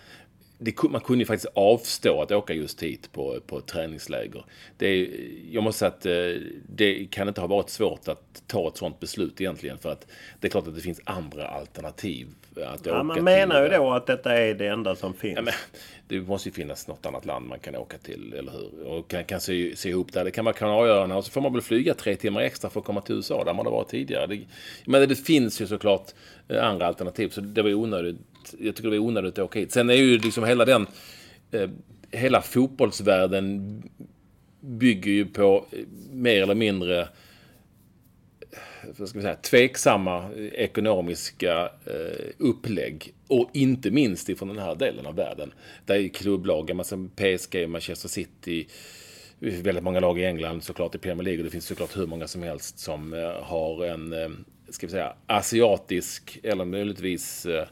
[0.57, 4.45] Det, man kunde ju faktiskt avstå att åka just hit på, på träningsläger.
[4.77, 5.09] Det
[5.51, 6.41] jag måste säga att eh,
[6.75, 9.77] det kan inte ha varit svårt att ta ett sådant beslut egentligen.
[9.77, 10.07] För att
[10.39, 13.23] det är klart att det finns andra alternativ att Ja, man till.
[13.23, 15.35] menar ju då att detta är det enda som finns.
[15.35, 15.53] Ja, men,
[16.07, 18.87] det måste ju finnas något annat land man kan åka till, eller hur?
[18.87, 20.23] Och kan, kan se, se ihop där.
[20.25, 22.85] Det kan vara Kanarieöarna och så får man väl flyga tre timmar extra för att
[22.85, 24.27] komma till USA där man har varit tidigare.
[24.27, 24.39] Det,
[24.85, 26.11] men det finns ju såklart
[26.47, 28.15] eh, andra alternativ, så det var onödigt.
[28.59, 29.71] Jag tycker det var onödigt att åka hit.
[29.71, 30.87] Sen är ju liksom hela den,
[31.51, 31.69] eh,
[32.11, 33.83] hela fotbollsvärlden
[34.59, 35.79] bygger ju på eh,
[36.11, 37.07] mer eller mindre
[38.97, 43.13] vad ska vi säga, tveksamma eh, ekonomiska eh, upplägg.
[43.27, 45.53] Och inte minst ifrån den här delen av världen.
[45.85, 48.67] Där är klubblagen, alltså PSG, Manchester City,
[49.39, 51.39] väldigt många lag i England såklart i Premier League.
[51.39, 54.29] Och det finns såklart hur många som helst som eh, har en, eh,
[54.69, 57.67] ska vi säga, asiatisk eller möjligtvis eh,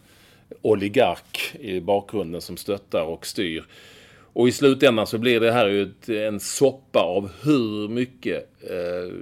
[0.62, 3.66] oligark i bakgrunden som stöttar och styr.
[4.34, 9.14] Och i slutändan så blir det här ju ett, en soppa av hur mycket eh,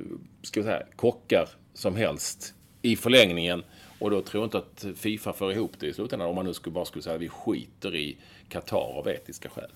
[0.41, 3.63] ska vi säga, kockar som helst i förlängningen.
[3.99, 6.53] Och då tror jag inte att Fifa får ihop det i slutändan om man nu
[6.53, 8.17] skulle bara skulle säga att vi skiter i
[8.49, 9.71] Qatar av etiska skäl.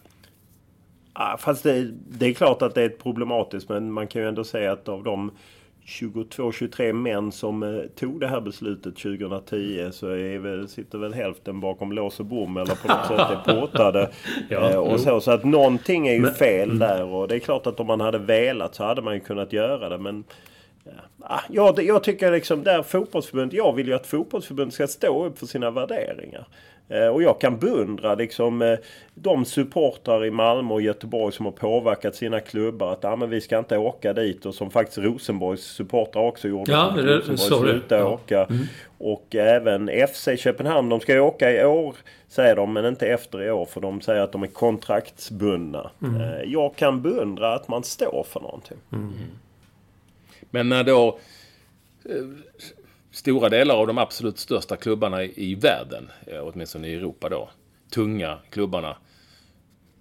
[1.13, 4.43] Ja, fast det, det är klart att det är problematiskt men man kan ju ändå
[4.43, 5.31] säga att av de
[5.85, 11.59] 22-23 män som eh, tog det här beslutet 2010 så är väl, sitter väl hälften
[11.59, 14.09] bakom lås och bom eller på något sätt är portade.
[14.49, 17.67] Ja, eh, och så, så att någonting är ju fel där och det är klart
[17.67, 20.23] att om man hade velat så hade man ju kunnat göra det men
[20.83, 20.91] Ja,
[21.23, 25.45] Ah, jag, tycker liksom där fotbollsförbundet, jag vill ju att fotbollsförbundet ska stå upp för
[25.45, 26.47] sina värderingar.
[26.89, 28.77] Eh, och jag kan beundra liksom eh,
[29.13, 33.41] de supportrar i Malmö och Göteborg som har påverkat sina klubbar att ah, men vi
[33.41, 36.71] ska inte åka dit och som faktiskt Rosenborgs supportrar också gjorde.
[36.71, 38.07] Ja, som det- Rosenborg slutade Ja.
[38.09, 38.47] åka.
[38.97, 41.95] Och även FC Köpenhamn, de ska ju åka i år
[42.27, 45.91] säger de, men inte efter i år för de säger att de är kontraktsbundna.
[46.03, 48.77] Eh, jag kan beundra att man står för någonting.
[50.51, 51.19] Men när då
[52.05, 52.25] eh,
[53.11, 57.49] stora delar av de absolut största klubbarna i, i världen, eh, åtminstone i Europa då,
[57.89, 58.97] tunga klubbarna,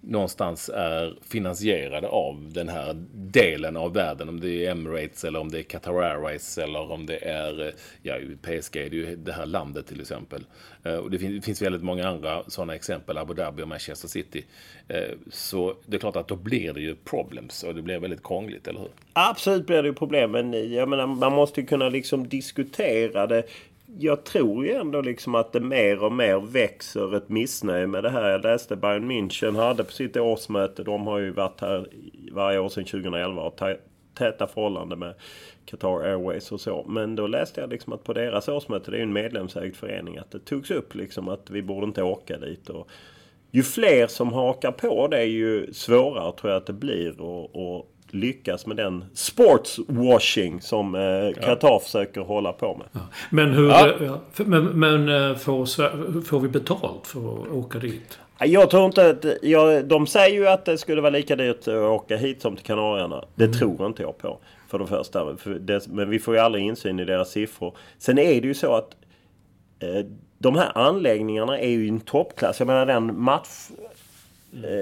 [0.01, 4.29] någonstans är finansierade av den här delen av världen.
[4.29, 7.73] Om det är Emirates eller om det är Qatar Airways eller om det är, eh,
[8.03, 10.45] ja i PSG är det ju det här landet till exempel.
[10.83, 14.45] Eh, och det finns, väldigt många andra sådana exempel, Abu Dhabi och Manchester City.
[14.89, 18.23] Eh, så det är klart att då blir det ju problems och det blir väldigt
[18.23, 18.91] krångligt, eller hur?
[19.13, 20.31] Absolut blir det ju problem.
[20.31, 23.43] Men jag menar, man måste ju kunna liksom diskutera det.
[23.99, 28.11] Jag tror ju ändå liksom att det mer och mer växer ett missnöje med det
[28.11, 28.31] här.
[28.31, 30.83] Jag läste Bayern München hade på sitt årsmöte.
[30.83, 31.89] De har ju varit här
[32.33, 33.61] varje år sedan 2011 och
[34.15, 35.15] täta förhållanden med
[35.65, 36.85] Qatar Airways och så.
[36.89, 40.19] Men då läste jag liksom att på deras årsmöte, det är ju en medlemsägd förening,
[40.19, 42.69] att det togs upp liksom att vi borde inte åka dit.
[42.69, 42.89] Och
[43.51, 48.67] ju fler som hakar på det ju svårare tror jag att det blir att lyckas
[48.67, 53.03] med den sportswashing som eh, Qatar försöker hålla på med.
[53.31, 53.69] Men hur...
[53.69, 53.93] Ja.
[54.01, 54.21] Ja.
[54.33, 55.67] för- Men, men eh, får,
[56.23, 58.19] får vi betalt för att åka dit?
[58.39, 59.25] Jag tror inte att...
[59.43, 62.65] Jag, de säger ju att det skulle vara lika dyrt att åka hit som till
[62.67, 63.25] Kanarierna.
[63.35, 64.39] Det tror inte jag på.
[64.69, 65.37] För det första.
[65.37, 67.77] För det, men vi får ju aldrig insyn i deras siffror.
[67.99, 68.91] Sen är det ju så att
[69.81, 70.07] eh,
[70.39, 72.59] de här anläggningarna är ju i en toppklass.
[72.61, 73.69] Jag menar den match...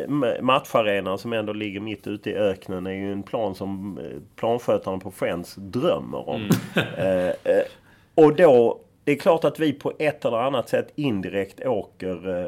[0.09, 4.05] ma- Matcharenan som ändå ligger mitt ute i öknen är ju en plan som eh,
[4.37, 6.49] planskötarna på Friends drömmer om.
[6.97, 7.63] Eh, eh,
[8.15, 12.47] och då det är klart att vi på ett eller annat sätt indirekt åker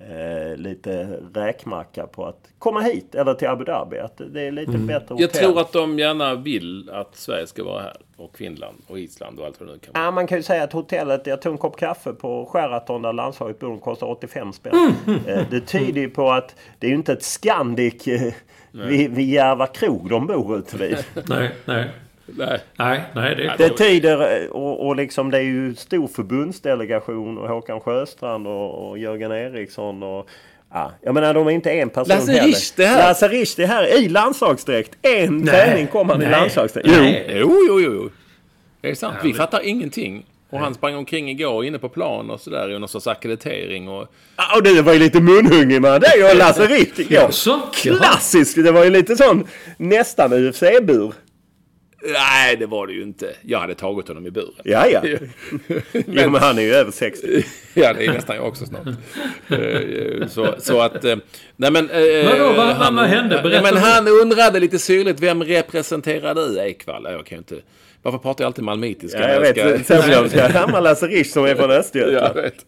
[0.00, 3.98] eh, lite räkmacka på att komma hit eller till Abu Dhabi.
[3.98, 5.20] Att det är lite bättre hotell.
[5.20, 7.96] Jag tror att de gärna vill att Sverige ska vara här.
[8.16, 10.04] Och Finland och Island och allt vad det nu kan vara.
[10.04, 13.12] Ja, man kan ju säga att hotellet, jag tog en kopp kaffe på Sheraton där
[13.12, 14.94] landslaget bor, kostar 85 spänn.
[15.26, 18.32] Eh, Det tyder ju på att det är ju inte ett Scandic eh,
[18.72, 20.96] vid, vid Järva krog de bor ute vid.
[21.28, 21.90] Nej, nej.
[22.36, 22.60] Nej.
[22.76, 27.38] Nej, nej, det är Det tyder, eh, och, och liksom det är ju stor förbundsdelegation
[27.38, 30.28] och Håkan Sjöstrand och, och Jörgen Eriksson och
[30.72, 32.46] Ja, jag menar de är inte en person Lasse heller.
[32.46, 33.08] Richt är här.
[33.08, 34.96] Lasse Richt är här i landslagsdräkt.
[35.02, 36.88] En Nej, träning kom han i nej, landslagsdräkt.
[36.88, 37.26] nej.
[37.30, 38.10] Jo, jo, jo, jo.
[38.80, 39.16] Det är sant.
[39.22, 40.24] Vi fattar ingenting.
[40.50, 44.08] Och han sprang omkring igår inne på plan och sådär i någon sorts akkreditering och...
[44.36, 47.30] Ja, och det var ju lite munhungrig med det och Lasse Richt igår.
[47.72, 48.64] Klassiskt!
[48.64, 51.12] Det var ju lite sån nästan UFC-bur.
[52.04, 53.34] Nej, det var det ju inte.
[53.42, 54.52] Jag hade tagit honom i buren.
[54.64, 55.02] Ja, ja.
[55.92, 57.44] Jo, men han är ju över 60.
[57.74, 58.86] Ja, det är nästan jag också snart.
[59.48, 61.04] Eh, så, så att...
[61.04, 61.16] eh,
[61.56, 61.90] Nej men...
[61.90, 63.40] eh, Vadå, vad- han- vad hände?
[63.42, 67.04] Berätta men han undrade lite syrligt, vem representerar du Ekvall?
[67.10, 67.54] Jag kan ju inte...
[68.02, 69.18] Varför pratar jag alltid malmitiska?
[69.20, 69.86] Ja, jag vet.
[69.86, 72.36] Sen jag ska hamna Lasse Richt som är från Ja, Östergötland.
[72.36, 72.66] jag vet.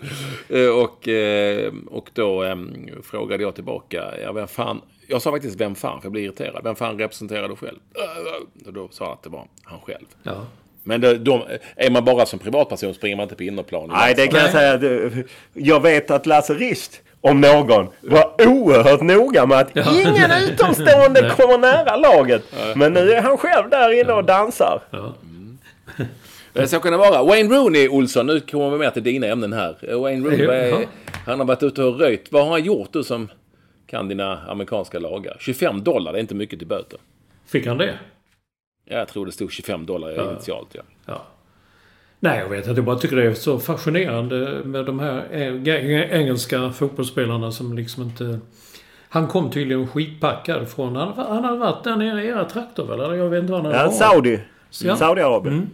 [0.49, 2.57] Eh, Och, eh, och då eh,
[3.03, 4.81] frågade jag tillbaka, ja, vem fan...
[5.07, 6.61] Jag sa faktiskt vem fan, för jag blir irriterad.
[6.65, 7.79] Vem fan representerar du själv?
[7.97, 10.07] Eh, Och då sa han att det var han själv.
[10.23, 10.47] Ja.
[10.83, 11.43] Men det, de,
[11.77, 13.89] är man bara som privatperson springer man inte på innerplan.
[13.93, 15.11] Nej, det kan jag säga.
[15.53, 21.59] Jag vet att Lasse Richt, om någon, var oerhört noga med att ingen utomstående kommer
[21.59, 22.43] nära laget.
[22.77, 24.81] Men nu är han själv där inne och dansar.
[24.91, 25.15] Ja.
[26.55, 27.23] Eh, Så kan det vara.
[27.23, 29.77] Wayne Rooney, Olsson, nu kommer vi med till dina ämnen här.
[29.83, 30.87] Eh, Wayne Rooney, är,
[31.27, 32.33] han har varit ute och röjt.
[32.33, 33.29] Vad har han gjort du som
[33.87, 35.37] kan dina amerikanska lagar?
[35.41, 36.99] 25 dollar, det är inte mycket till böter.
[37.47, 37.99] Fick han det?
[38.85, 40.69] Ja, Jag tror det stod 25 dollar initialt.
[40.73, 40.83] Ja.
[41.07, 41.23] Ja.
[42.21, 42.79] Nej, jag vet inte.
[42.79, 48.03] Jag bara tycker det är så fascinerande med de här eng- engelska fotbollsspelarna som liksom
[48.03, 48.41] inte...
[49.09, 50.97] Han kom tydligen skitpackad från...
[50.97, 53.01] Han, han hade varit där nere i era trakter väl?
[53.01, 53.91] Eller jag vet inte var han hade Ja.
[53.93, 54.41] Saudi.
[54.83, 54.97] Ja.
[54.97, 55.71] Saudiarabien.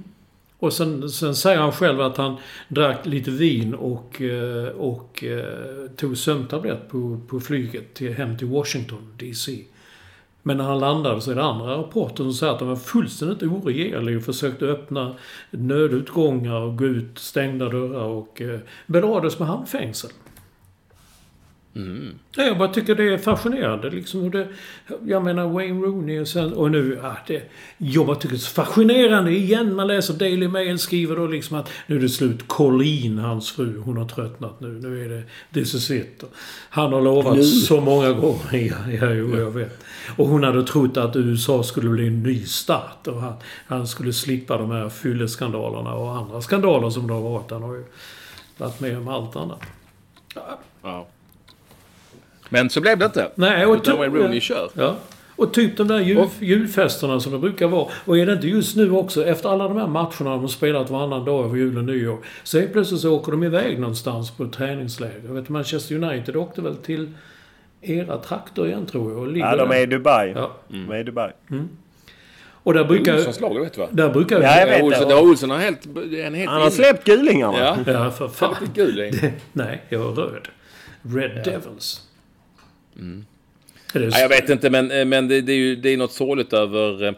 [0.59, 2.37] Och sen, sen säger han själv att han
[2.69, 5.45] drack lite vin och, eh, och eh,
[5.97, 9.53] tog sömntablett på, på flyget till, hem till Washington DC.
[10.47, 13.43] Men när han landade så är det andra rapporter som säger att de var fullständigt
[13.43, 15.15] oregerliga och försökte öppna
[15.51, 20.11] nödutgångar och gå ut stängda dörrar och eh, belades med handfängsel.
[22.37, 23.91] Ja, Jag bara tycker det är fascinerande.
[23.91, 24.49] Liksom hur det,
[25.05, 26.99] jag menar Wayne Rooney och, sen, och nu...
[27.03, 27.43] Ja, det,
[27.79, 29.75] jag bara tycker det är så fascinerande igen.
[29.75, 32.49] Man läser Daily Mail skriver då liksom att nu är det slut.
[32.49, 34.69] Colleen, hans fru, hon har tröttnat nu.
[34.69, 36.25] Nu är det this is it.
[36.71, 38.37] Han har lovat så många gånger.
[38.53, 39.85] Ja, ja, jo, jag vet.
[40.17, 43.07] Och hon hade trott att USA skulle bli en ny start.
[43.07, 43.35] Och han,
[43.67, 47.51] han skulle slippa de här fylleskandalerna och andra skandaler som det har varit.
[47.51, 47.85] Han har ju
[48.59, 49.63] varit med om allt annat.
[50.83, 51.07] Ja.
[52.49, 53.31] Men så blev det inte.
[53.35, 54.71] Nej, och Utan Wayne Rooney kör.
[54.75, 54.97] Ja.
[55.37, 57.89] Och typ de där jul, julfesterna som det brukar vara.
[58.05, 60.91] Och är det inte just nu också, efter alla de här matcherna de har spelat
[60.91, 62.19] varannan dag över jul och nyår.
[62.43, 65.21] Så helt plötsligt så åker de iväg någonstans på ett träningsläger.
[65.27, 67.11] Jag vet Manchester United åkte väl till
[67.83, 69.21] era trakter igen tror jag.
[69.23, 70.33] Och Ja, de är i Dubai.
[70.37, 70.53] Ja.
[70.69, 71.31] De är i Dubai.
[72.67, 73.15] Och där brukar...
[73.15, 73.89] Olssons lag, vet du va?
[73.91, 74.41] Där brukar...
[74.43, 74.85] Ja, jag vet Ja, det.
[74.85, 75.87] Olsson, ja, Olsson har helt...
[76.27, 77.59] en helt Han har släppt gulingarna.
[77.59, 78.55] Ja, Ja, för fan.
[78.55, 78.69] fan.
[78.75, 79.33] gul är.
[79.53, 80.49] Nej, jag är röd.
[81.03, 82.03] Red Devils.
[83.93, 86.13] Det Ja, jag vet inte, men, eh, men det, det är ju det är något
[86.13, 87.13] sorgligt över, eh,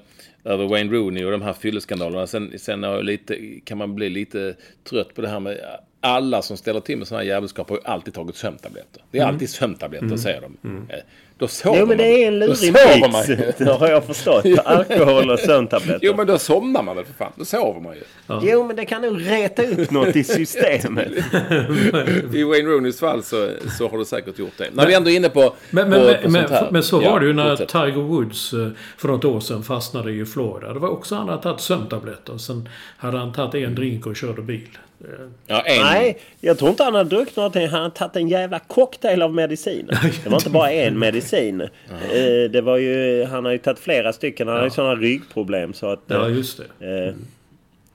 [0.44, 2.26] över Wayne Rooney och de här fylleskandalerna.
[2.26, 5.58] Sen, sen lite, kan man bli lite trött på det här med
[6.00, 9.02] alla som ställer till med sådana här jävelskap har ju alltid tagit sömntabletter.
[9.10, 10.56] Det är alltid sömntabletter, säger de.
[10.90, 10.98] Eh,
[11.38, 13.26] Då sover Jo men det är en lurig mix.
[13.58, 14.44] Det har jag förstått.
[14.64, 16.00] Alkohol och sömntabletter.
[16.02, 17.32] Jo, men då somnar man väl för fan.
[17.36, 18.02] Då sover man ju.
[18.50, 21.08] Jo men det kan nog reta upp något i systemet.
[22.34, 23.48] I Wayne Rooneys fall så,
[23.78, 24.68] så har du säkert gjort det.
[24.72, 26.68] När vi ändå är inne på, Men, men, på, men, på men, sånt här.
[26.70, 27.68] men så Ja, var det ju när fortsätt.
[27.68, 30.72] Tiger Woods eh, för något år sedan fastnade i Florida.
[30.72, 32.38] Det var också han hade tagit sömntabletter.
[32.38, 34.68] Sen hade han tagit en drink och körde bil.
[35.46, 35.82] Ja, en.
[35.82, 37.68] Nej, jag tror inte han har druckit någonting.
[37.68, 39.98] Han har tagit en jävla cocktail av mediciner.
[40.24, 41.27] Det var inte bara en medicin.
[42.12, 44.48] Eh, Det var ju, han har ju tagit flera stycken.
[44.48, 46.00] Han har ju sådana ryggproblem så att...
[46.06, 47.06] Ja, just det.
[47.08, 47.14] eh,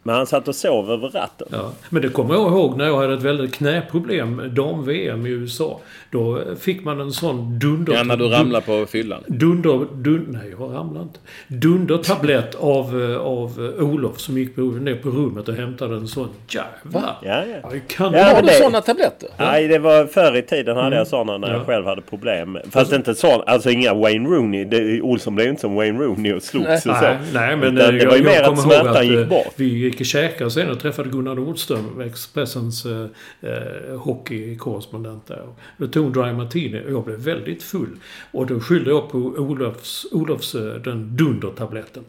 [0.04, 1.48] Men han satt och sov över ratten.
[1.52, 1.72] Ja.
[1.90, 4.42] Men det kommer jag ihåg när jag hade ett väldigt knäproblem.
[4.54, 5.80] Dam-VM i USA.
[6.12, 7.94] Då fick man en sån dunder...
[7.94, 9.24] Ja, när du ramlar på fyllan.
[9.28, 9.86] Dunder...
[9.96, 11.20] Dun, nej, jag ramlar inte.
[11.48, 16.30] Dundertablett av, av Olof som gick på, ner på rummet och hämtade en sån.
[16.50, 17.16] Jävlar!
[17.22, 17.70] Ja, ja.
[17.88, 19.30] Kan Ja, Har du det- sådana tabletter?
[19.38, 21.66] Nej, det var förr i tiden hade jag sådana när jag Ja.
[21.66, 22.58] själv hade problem.
[22.72, 24.66] Fast inte sån, alltså inga Wayne Rooney.
[24.66, 27.02] Det, Olsson blev inte som Wayne Rooney och slogs och så.
[27.02, 29.28] Nej, nej, men Utan det var ju jag, mer jag att smärtan att, gick eh,
[29.28, 29.54] bort.
[29.56, 33.06] Vi gick och käkade sen och träffade Gunnar Nordström, Expressens eh,
[33.42, 35.42] eh, hockeykorrespondent där.
[35.78, 37.98] Då tog hon Dry Martini och jag blev väldigt full.
[38.32, 42.04] Och då skyllde jag på Olofs, Olofs eh, den dundertabletten.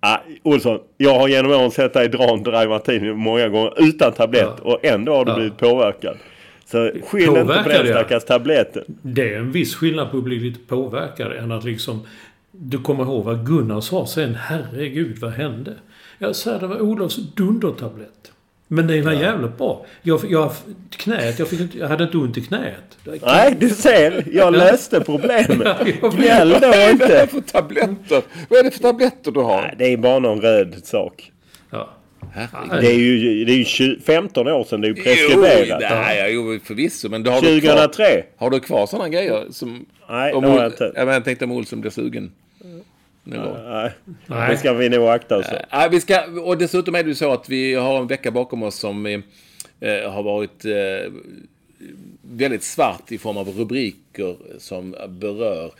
[0.00, 4.12] Ah, Olsson, jag har genom åren sett dig dra en Dry Martini många gånger utan
[4.12, 4.72] tablett Ja.
[4.72, 5.36] och ändå har du Ja.
[5.36, 6.16] blivit påverkad.
[6.64, 8.84] Så skyll inte på den stackars tabletten.
[9.02, 12.00] Det är en viss skillnad på att bli lite påverkad än att liksom...
[12.52, 14.34] Du kommer ihåg vad Gunnar sa sen.
[14.34, 15.74] Herregud, vad hände?
[16.22, 18.32] Jag sa det var Olofs dundertablett.
[18.68, 19.86] Men det var jävligt bra.
[20.02, 20.52] Jag, jag,
[20.90, 22.98] knät, jag, fick inte, jag hade inte ont i knät.
[23.26, 24.24] Nej, du ser.
[24.32, 25.76] Jag löste problemet.
[26.02, 27.06] Jag Gnäll då Vad är inte.
[27.20, 28.22] det för tabletter?
[28.48, 29.62] Vad är det för tabletter du har?
[29.62, 31.32] Nej, det är bara någon röd sak.
[31.70, 31.90] Ja.
[32.32, 32.80] Herregud.
[32.80, 34.80] Det är ju, det är ju 20, 15 år sedan.
[34.80, 35.80] Det är ju Jo, preskriberat.
[35.80, 37.08] nej, jo, förvisso.
[37.08, 38.04] Men har du kvar, 2003.
[38.36, 39.86] har du kvar sådana grejer som...
[40.10, 40.92] Nej, om det har jag inte.
[40.94, 42.32] Ja, men jag tänkte om Olsson blir sugen.
[43.24, 43.56] Gång.
[43.64, 43.90] Nej,
[44.26, 44.50] Nej.
[44.50, 45.64] det ska vi nog akta oss för.
[45.70, 48.62] Ja, vi ska, och dessutom är det ju så att vi har en vecka bakom
[48.62, 49.20] oss som eh,
[49.80, 51.12] eh, har varit eh,
[52.22, 55.72] väldigt svart i form av rubriker som berör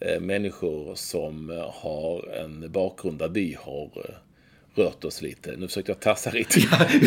[0.00, 4.14] eh, människor som eh, har en bakgrund där vi har eh,
[4.74, 5.54] rört oss lite.
[5.58, 6.60] Nu försökte jag tassa lite.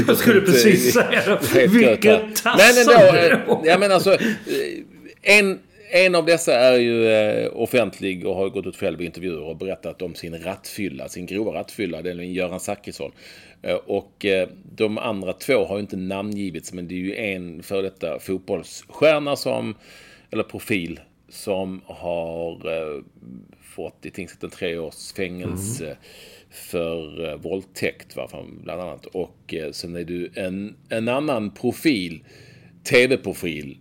[0.08, 1.68] Jag skulle precis säga det.
[1.68, 2.22] Vilken.
[2.22, 2.82] Men tassande!
[2.82, 4.20] ändå, eh, ja men alltså, eh,
[5.22, 5.60] en,
[5.94, 9.58] en av dessa är ju eh, offentlig och har gått ut själv i intervjuer och
[9.58, 13.12] berättat om sin rattfylla, sin grova rattfylla, det är Göran Zachrisson.
[13.62, 17.64] Eh, Och eh, de andra två har ju inte namngivits, men det är ju en
[17.64, 19.76] för detta fotbollsstjärna som,
[20.32, 21.00] eller profil,
[21.30, 22.62] som har
[23.62, 25.98] fått i tingsrätten tre års fängelse
[26.50, 28.30] för eh, våldtäkt, va,
[28.64, 29.06] bland annat.
[29.06, 32.24] Och eh, sen är du en, en annan profil,
[32.84, 33.78] tv-profil,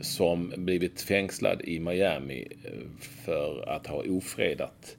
[0.00, 2.70] som blivit fängslad i Miami eh,
[3.24, 4.96] för att ha ofredat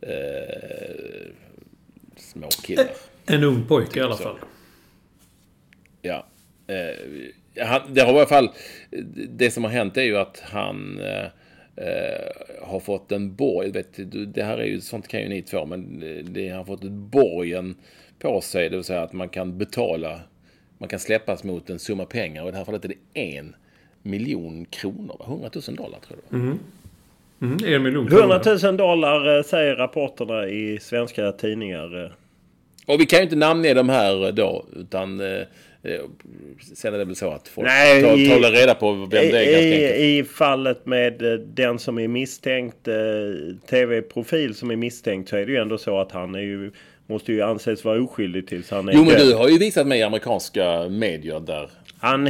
[0.00, 1.26] eh,
[2.16, 2.86] små killar.
[3.26, 4.22] En ung pojke i alla så.
[4.22, 4.36] fall.
[6.02, 6.26] Ja.
[6.66, 8.50] Eh, han, det har i alla fall...
[9.28, 11.24] Det som har hänt är ju att han eh,
[11.86, 12.30] eh,
[12.62, 13.70] har fått en borg.
[13.70, 16.84] Vet, det här är ju, sånt kan ju ni två, men det, det har fått
[16.84, 17.74] ett borgen
[18.18, 18.70] på sig.
[18.70, 20.20] Det vill säga att man kan betala,
[20.78, 22.42] man kan släppas mot en summa pengar.
[22.42, 23.54] Och i det här fallet är det en
[24.04, 25.16] miljon kronor.
[25.18, 25.24] va?
[25.28, 26.40] 100 000 dollar tror jag.
[26.40, 32.04] Mm, en miljon 100 000 dollar eh, säger rapporterna i svenska tidningar.
[32.04, 32.10] eh.
[32.86, 35.26] Och vi kan ju inte namnge de här då, utan eh,
[35.82, 36.00] eh,
[36.74, 39.18] sen är det väl så att folk Nej, tar, i- tar reda på vem det
[39.18, 40.00] är ganska enkelt.
[40.00, 42.94] I, I fallet med eh, den som är misstänkt, eh,
[43.70, 46.70] tv-profil som är misstänkt, så är det ju ändå så att han är ju,
[47.06, 50.02] måste ju anses vara oskyldig tills han är Jo, men du har ju visat mig
[50.02, 51.70] amerikanska medier där.
[51.98, 52.28] Han,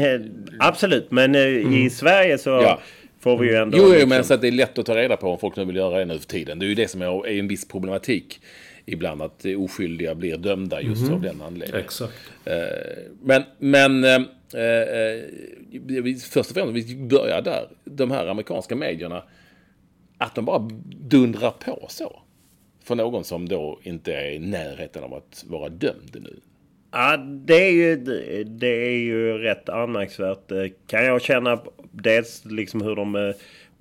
[0.58, 2.80] absolut, men eh, i Sverige så Ja.
[3.20, 3.78] får vi ju ändå...
[3.78, 5.56] Jo, jo liksom- men så att det är lätt att ta reda på om folk
[5.56, 6.58] nu vill göra det nu för tiden.
[6.58, 8.40] Det är ju det som är, är en viss problematik
[8.86, 11.84] ibland, att oskyldiga blir dömda just av den anledningen.
[11.84, 12.12] Exakt.
[12.44, 12.54] Eh,
[13.22, 14.20] Men, men eh, eh,
[16.30, 17.68] först och främst, vi börjar där.
[17.84, 19.22] De här amerikanska medierna,
[20.18, 20.68] att de bara
[21.00, 22.20] dundrar på så.
[22.84, 26.36] För någon som då inte är i närheten av att vara dömd nu.
[26.94, 27.96] Ja, det är ju,
[28.44, 30.50] det är ju rätt anmärkningsvärt.
[30.50, 31.58] eh, Kan jag känna
[31.92, 33.32] dels liksom hur de eh,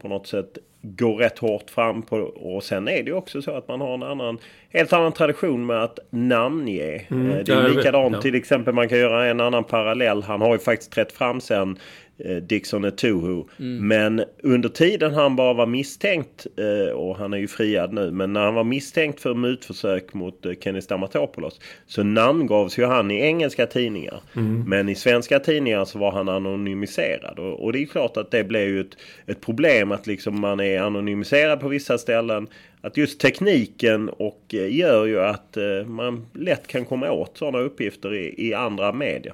[0.01, 2.17] på något sätt går rätt hårt fram på.
[2.17, 4.37] Och sen är det ju också så att man har en annan,
[4.69, 7.05] helt annan tradition med att namnge.
[7.11, 8.21] Mm, Eh, Det ja, är likadant ja.
[8.21, 10.23] till exempel, man kan göra en annan parallell.
[10.23, 11.77] Han har ju faktiskt trätt fram sen.
[12.23, 13.43] eh, Dixon Etuhu.
[13.59, 13.87] Mm.
[13.87, 18.11] Men under tiden han bara var misstänkt eh, och han är ju friad nu.
[18.11, 23.11] Men när han var misstänkt för mutförsök mot eh, Kenny Stamatopoulos så namngavs ju han
[23.11, 24.21] i engelska tidningar.
[24.67, 27.39] Men i svenska tidningar så var han anonymiserad.
[27.39, 30.59] Och, och det är klart att det blev ju ett, ett problem att liksom man
[30.59, 32.47] är anonymiserad på vissa ställen.
[32.81, 38.47] Att just tekniken och gör ju att man lätt kan komma åt sådana uppgifter i,
[38.47, 39.33] i andra medier.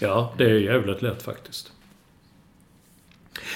[0.00, 1.72] Ja, det är jävligt lätt faktiskt.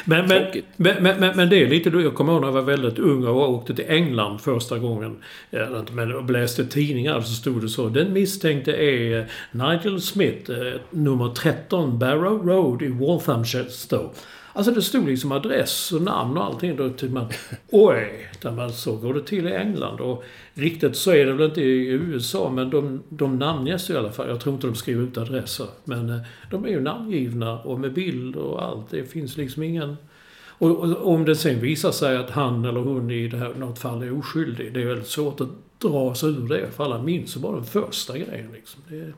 [0.04, 1.90] Men, men, men, men, men, det är lite...
[1.90, 5.16] Jag kommer ihåg när jag var väldigt ung och åkte till England första gången.
[5.50, 7.88] eh, Men och läste tidningar så stod det så.
[7.88, 14.14] Den misstänkte är eh, Nigel Smith, eh, nummer 13 Barrow Road i Walthamstow.
[14.52, 16.76] Alltså det stod liksom adress och namn och allting.
[16.76, 17.28] Då tyckte man
[17.70, 20.00] oj, där man, så går det till i England.
[20.00, 24.12] Och riktigt så är det väl inte i USA men de, de namnges i alla
[24.12, 24.28] fall.
[24.28, 25.66] Jag tror inte de skriver ut adresser.
[25.84, 26.20] Men eh,
[26.50, 28.90] de är ju namngivna och med bild och allt.
[28.90, 29.96] Det finns liksom ingen...
[30.42, 33.78] Och, och om det sen visar sig att han eller hon i det här, något
[33.78, 34.74] fall är oskyldig.
[34.74, 35.48] Det är väldigt svårt att
[35.78, 36.70] dra sig ur det.
[36.70, 38.82] För alla minns ju bara den första grejen liksom.
[38.88, 39.12] Det,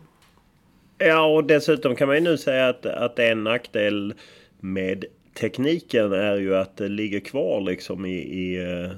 [0.99, 4.15] Ja, och dessutom kan man ju nu säga att, att en nackdel
[4.61, 5.05] med
[5.35, 8.91] tekniken är ju att det ligger kvar liksom i, i eh,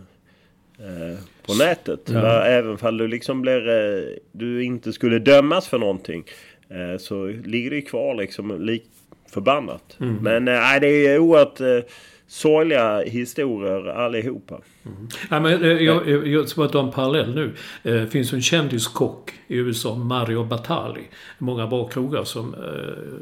[0.86, 2.00] eh, på nätet.
[2.12, 2.44] Ja.
[2.44, 6.24] Även fall du liksom blir, eh, du inte skulle dömas för någonting.
[6.68, 8.84] Eh, så ligger det kvar liksom lik
[9.32, 9.96] förbannat.
[10.00, 10.16] Mm.
[10.22, 11.84] Men nej, det är oerhört
[12.26, 14.60] sorgliga historier allihopa.
[14.86, 15.08] Mm.
[15.30, 17.52] Ja, men, jag, jag, jag ska bara ta en parallell nu.
[17.82, 21.02] Det finns en kändiskock i USA, Mario Batali.
[21.38, 22.54] Många bra krogar som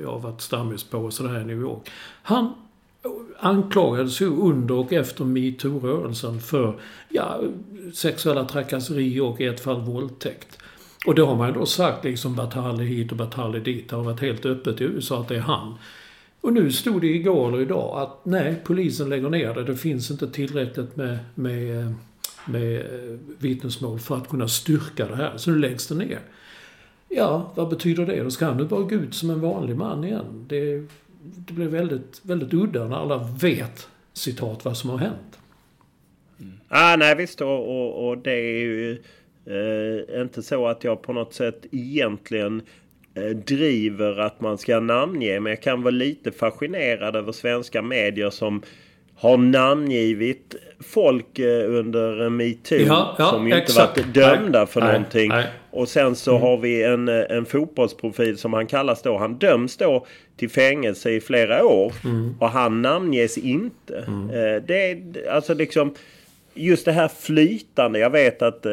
[0.03, 1.91] jag har varit stammis på och sådär i New York.
[2.23, 2.53] Han
[3.43, 7.41] anklagades ju under och efter metoo-rörelsen för ja,
[7.95, 10.59] sexuella trakasserier och i ett fall våldtäkt.
[11.07, 13.89] Och då har man ju då sagt liksom Batali hit och Batali dit.
[13.89, 15.75] Det har varit helt öppet i USA att det är han.
[16.41, 19.65] Och nu stod det igår eller idag att nej, polisen lägger ner det.
[19.65, 21.95] Det finns inte tillräckligt med, med,
[22.47, 22.87] med
[23.39, 25.33] vittnesmål för att kunna styrka det här.
[25.37, 26.21] Så nu läggs det ner.
[27.09, 28.23] Ja, vad betyder det?
[28.23, 30.45] Då ska han nu bara gå ut som en vanlig man igen.
[30.49, 30.87] Det,
[31.23, 35.39] det blir väldigt, väldigt udda när alla vet, citat, vad som har hänt.
[36.41, 36.53] Mm.
[36.69, 39.03] Ah, nej visst och, och, och det är ju
[39.47, 42.63] eh, inte så att jag på något sätt egentligen
[43.15, 45.41] eh, driver att man ska namnge.
[45.41, 48.63] Men jag kan vara lite fascinerad över svenska medier som
[49.23, 54.81] har namngivit folk eh, under metoo ja, ja, som ju inte varit dömda nej, för
[54.81, 55.29] nej, någonting.
[55.29, 55.47] Nej.
[55.71, 56.43] Och sen så mm.
[56.43, 59.19] har vi en, eh, en fotbollsprofil som han kallas då.
[59.19, 60.07] Han döms då
[60.37, 61.93] till fängelse i flera år.
[62.05, 62.35] Mm.
[62.41, 64.05] Och han namnges inte.
[64.07, 64.31] Mm.
[64.31, 65.95] Eh, det är alltså liksom
[66.55, 67.99] just det här flytande.
[67.99, 68.73] Jag vet att eh,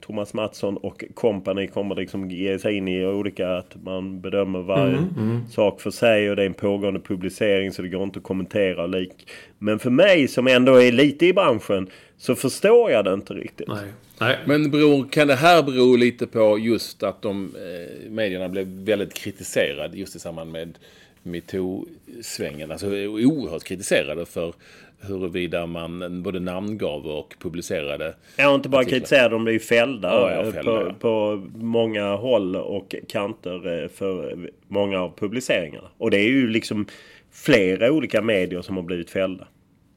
[0.00, 4.96] Thomas Mattsson och kompani kommer liksom ge sig in i olika att man bedömer varje
[4.96, 5.48] mm, mm.
[5.50, 8.86] sak för sig och det är en pågående publicering så det går inte att kommentera
[8.86, 9.28] lik.
[9.58, 13.68] Men för mig som ändå är lite i branschen så förstår jag det inte riktigt.
[13.68, 13.86] Nej.
[14.20, 14.38] Nej.
[14.46, 19.14] Men beror, kan det här bero lite på just att de eh, medierna blev väldigt
[19.14, 20.78] kritiserade just i samband med
[21.22, 22.70] metoo-svängen?
[22.70, 24.54] Alltså oerhört kritiserade för
[25.00, 28.14] huruvida man både namngav och publicerade.
[28.36, 30.94] Ja, inte bara kritiserade, de blev ju fällda, ja, fällda på, ja.
[30.98, 34.36] på, många håll och kanter eh, för
[34.68, 35.88] många av publiceringarna.
[35.98, 36.86] Och det är ju liksom
[37.32, 39.46] flera olika medier som har blivit fällda.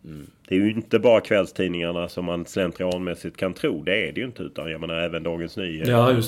[0.06, 0.28] Mm.
[0.47, 3.84] Det är ju inte bara kvällstidningarna som man slentrianmässigt kan tro.
[3.84, 4.43] Det är det ju inte.
[4.43, 6.24] Utan jag menar även Dagens Nyheter ja, och,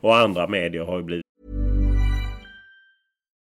[0.00, 1.25] och andra medier har ju blivit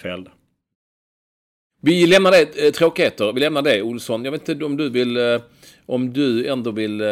[0.00, 0.30] Fällda.
[1.84, 4.24] Vi lämnar det, eh, tråkigheter, vi lämnar det Olsson.
[4.24, 5.40] Jag vet inte om du vill, eh,
[5.86, 7.06] om du ändå vill eh,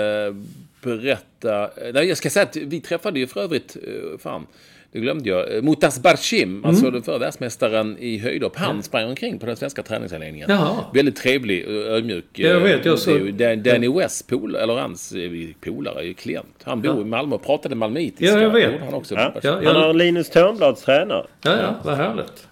[0.83, 1.71] berätta.
[1.95, 3.77] Nej, jag ska säga att vi träffade ju för övrigt,
[4.19, 4.47] fan,
[4.93, 5.65] det glömde jag.
[5.65, 6.65] Mutas Barshim, mm.
[6.65, 8.57] alltså den förre världsmästaren i höjdhopp.
[8.57, 8.83] Han ja.
[8.83, 10.51] sprang omkring på den svenska träningsanläggningen.
[10.95, 12.25] Väldigt trevlig, ödmjuk.
[12.33, 13.19] Jag vet, jag så...
[13.57, 15.15] Danny West, pol, eller hans
[15.61, 16.63] polare, klient.
[16.63, 17.01] Han bor ja.
[17.01, 18.35] i Malmö och pratade malmöitiska.
[18.35, 18.81] Ja, jag vet.
[18.81, 19.35] Han, också ja.
[19.43, 21.27] Ja, han har Linus Törnblads tränare.
[21.43, 22.47] Ja, ja, vad härligt.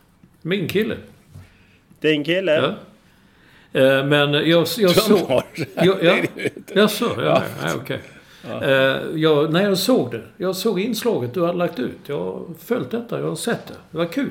[0.48, 0.96] Min kille.
[2.00, 2.52] Din kille?
[2.52, 2.74] Ja.
[3.80, 5.42] Eh, men jag, jag såg...
[5.74, 6.16] Jag, ja,
[6.74, 8.00] jag såg, ja, ja, okej.
[8.48, 8.64] Ja.
[8.64, 10.22] Eh, jag, när jag såg det.
[10.36, 11.98] Jag såg inslaget du hade lagt ut.
[12.06, 13.74] Jag har följt detta, jag har sett det.
[13.90, 14.30] Det var kul.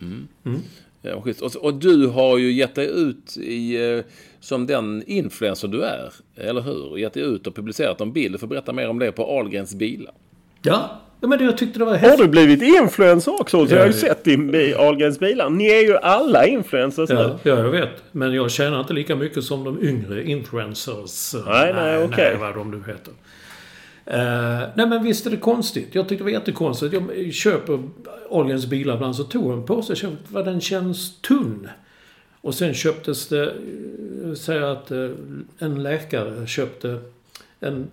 [0.00, 0.28] Mm.
[0.44, 0.60] Mm.
[1.02, 1.24] Ja,
[1.60, 4.04] och, du har ju gett dig ut i, eh,
[4.40, 6.12] som den influencer du är.
[6.36, 6.98] Eller hur?
[6.98, 8.34] Gett dig ut och publicerat en bild.
[8.34, 10.14] Du får berätta mer om det på Ahlgrens bilar.
[10.62, 12.20] Ja, Ja, men jag tyckte det var Har häftigt.
[12.20, 13.66] du blivit influencer också?
[13.66, 13.98] Så jag har ju Ja.
[13.98, 15.50] sett din i Ahlgrens bilar.
[15.50, 17.14] Ni är ju alla influencers nu.
[17.16, 17.90] Ja, ja, jag vet.
[18.12, 21.34] Men jag tjänar inte lika mycket som de yngre influencers.
[21.46, 22.28] Nej, nej, okej.
[22.30, 23.12] Nej, vad de nu heter.
[24.06, 25.88] Eh, nej, men visst är det konstigt.
[25.94, 26.92] Jag tyckte det var jättekonstigt.
[26.94, 27.82] Jag köper
[28.30, 31.68] Ahlgrens bilar ibland, så tog jag en påse och kände vad den känns tunn.
[32.40, 35.08] Och sen köptes det, eh, säg att eh,
[35.58, 36.98] en läkare köpte
[37.60, 37.90] en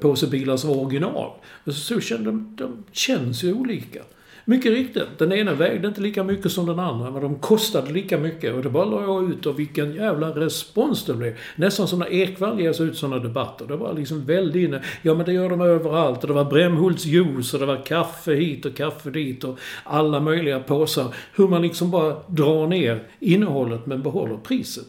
[0.00, 1.30] påse bilar som var original.
[1.64, 4.00] Så, så kände de, de känns ju olika.
[4.48, 8.18] Mycket riktigt, den ena vägde inte lika mycket som den andra, men de kostade lika
[8.18, 8.54] mycket.
[8.54, 11.38] Och det bara la jag ut och vilken jävla respons det blev.
[11.56, 13.66] Nästan som när Ekwall ger sig ut sådana debatter.
[13.66, 14.82] Det var liksom väldigt inne.
[15.02, 16.22] Ja, men det gör de överallt.
[16.22, 20.20] Och det var Brämhults juice och det var kaffe hit och kaffe dit och alla
[20.20, 21.14] möjliga påsar.
[21.34, 24.88] Hur man liksom bara drar ner innehållet men behåller priset.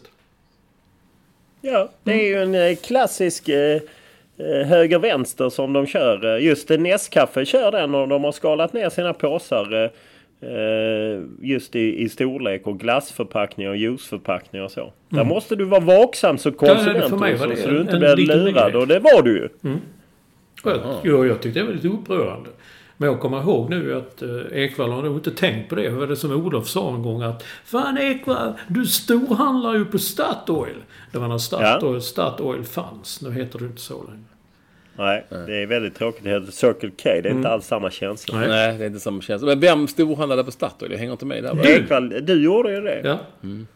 [1.71, 3.81] Ja, det är ju en eh, klassisk eh,
[4.37, 6.35] eh, höger-vänster som de kör.
[6.35, 9.91] Eh, Just Nescafé kör den och de har skalat ner sina påsar
[10.41, 14.93] eh, just i, i storlek och glassförpackningar och juiceförpackningar och så.
[15.09, 16.95] Där måste du vara vaksam som Mm.
[16.95, 18.75] Ja, konsument var det så du inte en blir lurad.
[18.75, 19.49] Och det var du ju.
[20.63, 22.49] Jag, jo, jag tyckte det var lite upprörande.
[22.97, 24.29] Men jag kommer ihåg nu att eh,
[24.63, 25.89] Ekwall har nog inte tänkt på det.
[25.89, 29.99] Vad var det som Olof sa en gång att Fan Ekwall, du storhandlar ju på
[29.99, 30.75] Statoil.
[31.11, 33.21] Det var när Statoil, Statoil fanns.
[33.21, 34.19] Nu heter det inte så längre.
[34.99, 36.23] Nej, det är väldigt tråkigt.
[36.23, 36.95] Det heter Circle K.
[37.03, 37.37] Det är Mm.
[37.37, 38.39] inte alls samma känsla.
[38.39, 38.47] Nej.
[38.49, 39.47] Nej, det är inte samma känsla.
[39.47, 40.91] Men vem storhandlade på Statoil?
[40.91, 41.53] Jag hänger inte med där.
[41.53, 41.63] va?
[41.63, 43.01] Ekvall, du gjorde ju det.
[43.03, 43.19] Ja.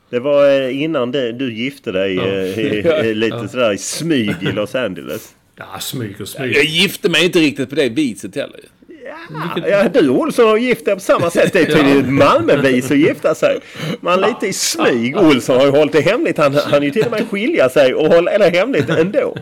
[0.10, 2.24] Det var eh, innan det, du gifte dig Ja.
[2.28, 5.36] eh, i, i, lite sådär i smyg i Los Angeles.
[5.56, 6.56] Ja, smyg och smyg.
[6.56, 8.60] Jag gifte mig inte riktigt på det viset heller.
[9.68, 11.54] Ja, du och Olsson har gift dig på samma sätt.
[11.54, 13.60] Det är tydligen ett Malmövis att gifta sig.
[14.00, 15.18] Man lite i smyg.
[15.18, 16.38] Olsson har ju hållit det hemligt.
[16.38, 19.38] Han han ju till och med skilja sig och hålla det hemligt ändå.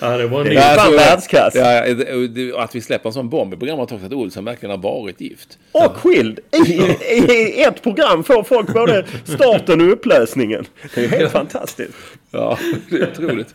[0.00, 0.56] Ja, det var en Det ny...
[0.56, 1.54] är fan världsklass.
[1.54, 4.78] Ja, ja, att vi släpper en sån bomb i programmet också, att Olsson verkligen har
[4.78, 5.58] varit gift.
[5.72, 6.38] Och skild.
[6.52, 6.72] I,
[7.12, 10.66] I ett program får folk både starten och upplösningen.
[10.94, 11.92] Det är ju helt fantastiskt.
[12.30, 12.58] Ja,
[12.90, 13.54] det är otroligt.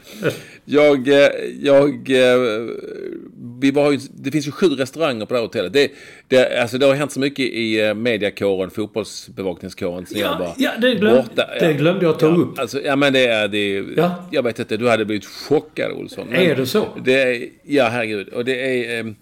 [0.65, 1.29] Jag, eh,
[1.61, 2.39] jag, eh,
[3.61, 5.73] vi var ju, det finns ju sju restauranger på det här hotellet.
[5.73, 5.91] Det,
[6.27, 10.05] det, alltså det har hänt så mycket i eh, mediakåren, fotbollsbevakningskåren.
[10.05, 11.47] Sen jag Ja, var ja det, glöm, borta.
[11.59, 12.59] Det glömde jag ta Ja, upp.
[12.59, 13.83] Alltså, ja men det är det.
[13.97, 14.27] Ja.
[14.31, 16.27] Jag vet inte, du hade blivit chockad Olsson.
[16.29, 16.87] Men Är det så?
[17.05, 18.27] Det ja herregud.
[18.27, 19.15] Och det är...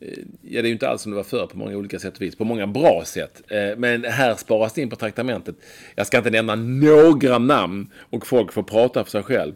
[0.00, 0.06] Ja,
[0.42, 2.36] det är ju inte alls som det var förr på många olika sätt och vis.
[2.36, 3.42] På många bra sätt.
[3.48, 5.56] Eh, men här sparas det in på traktamentet.
[5.94, 9.52] Jag ska inte nämna några namn och folk får prata för sig själv.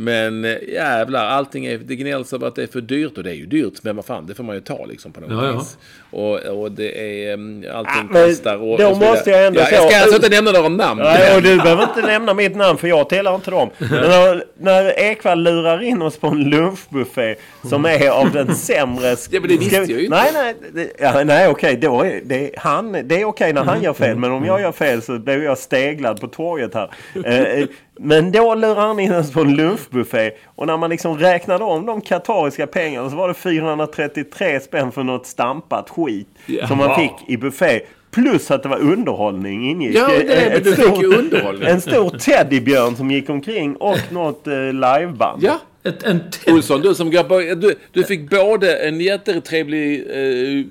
[0.00, 3.30] Men eh, jävlar, allting är, det gnälls över att det är för dyrt och det
[3.30, 3.72] är ju dyrt.
[3.82, 5.52] Men vad fan, det får man ju ta liksom på något Ja, ja.
[5.58, 5.78] vis.
[6.10, 8.56] Och, och det är, mm, allting Ah, men kostar.
[8.56, 11.00] Och, då och måste jag ändå ja, säga- Jag ska alltså inte nämna några namn.
[11.02, 13.70] Nej, och du behöver inte nämna mitt namn för jag tillhör inte dem.
[13.78, 17.34] Men när, när Ekvall lurar in oss på en lunchbuffé
[17.68, 19.08] som är av den sämre...
[19.30, 20.16] Ja, men det visste jag ju inte.
[20.16, 21.76] Nej, nej, det, ja, nej okej.
[21.76, 24.16] Då är det, han, det är okej när han gör fel.
[24.16, 26.90] Men om jag gör fel så blir jag steglad på torget här.
[27.24, 27.64] Eh,
[27.98, 30.30] men då lurar han in oss på en lunchbuffé.
[30.46, 35.02] Och när man liksom räknade om de katariska pengarna så var det 433 spänn för
[35.02, 36.28] något stampat skit.
[36.46, 36.66] Ja.
[36.66, 37.80] Som man fick i buffé.
[38.10, 39.96] Plus att det var underhållning ingick.
[39.96, 41.68] Ja, det är, men du fick stort- ju underhållning.
[41.68, 45.42] En stor teddybjörn som gick omkring och något eh, liveband.
[45.42, 45.58] Ja,
[45.88, 50.64] Ett, en Olsson, du som går på, du, du fick både en jättetrevlig eh,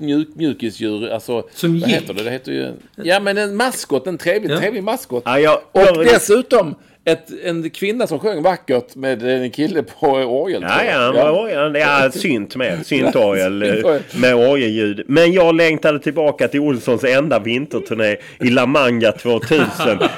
[0.00, 1.42] mjuk, mjukisdjur, alltså...
[1.54, 1.98] Som vad gick?
[2.00, 2.22] heter det?
[2.22, 2.72] Det heter ju...
[2.96, 4.58] Ja, men en maskot, en trevlig, Ja.
[4.58, 5.22] trevlig maskot.
[5.26, 6.74] Ja, jag, Och jag, dessutom
[7.06, 10.62] ett, en kvinna som sjöng vackert med en kille på orgel.
[10.62, 11.50] Ja, ja, ja.
[11.50, 12.86] ja, ja synt med.
[12.86, 15.02] Syntorgel eh, med orgelljud.
[15.06, 19.66] Men jag längtade tillbaka till Olssons enda vinterturné i La Manga 2000.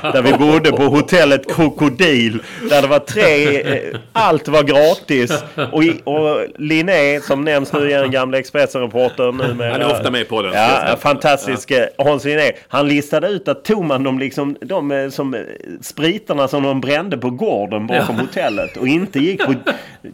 [0.03, 2.43] Där vi bodde på hotellet Krokodil.
[2.71, 5.45] Där det var tre, eh, allt var gratis.
[5.73, 9.41] Och, och Linné som nämns nu igen, gamla Expressen-reportern.
[9.41, 12.53] Han är ofta med på den, Ja, fantastisk eh, Hans Linné.
[12.69, 15.37] Han listade ut att tog man de, liksom, de som,
[15.81, 19.55] spritarna som de brände på gården bakom hotellet och inte gick på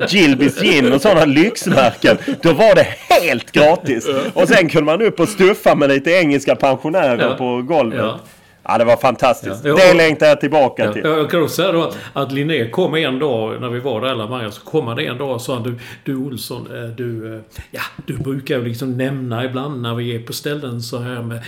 [0.08, 2.16] Gilbys gin och sådana lyxmärken.
[2.42, 4.08] Då var det helt gratis.
[4.34, 7.34] Och sen kunde man upp och stuffa med lite engelska pensionärer Ja.
[7.34, 7.98] på golvet.
[7.98, 8.18] Ja.
[8.64, 8.78] Ja.
[8.78, 9.64] det var fantastiskt.
[9.64, 9.74] Ja.
[9.74, 11.02] Det längtar jag tillbaka Ja, till.
[11.04, 14.08] jag kan också säga då att, att Linné kom en dag när vi var där
[14.08, 17.40] alla Maja, så kom han en dag och sa du, du Olsson, eh, du, eh,
[17.70, 21.40] ja, du brukar ju liksom nämna ibland när vi är på ställen så här med,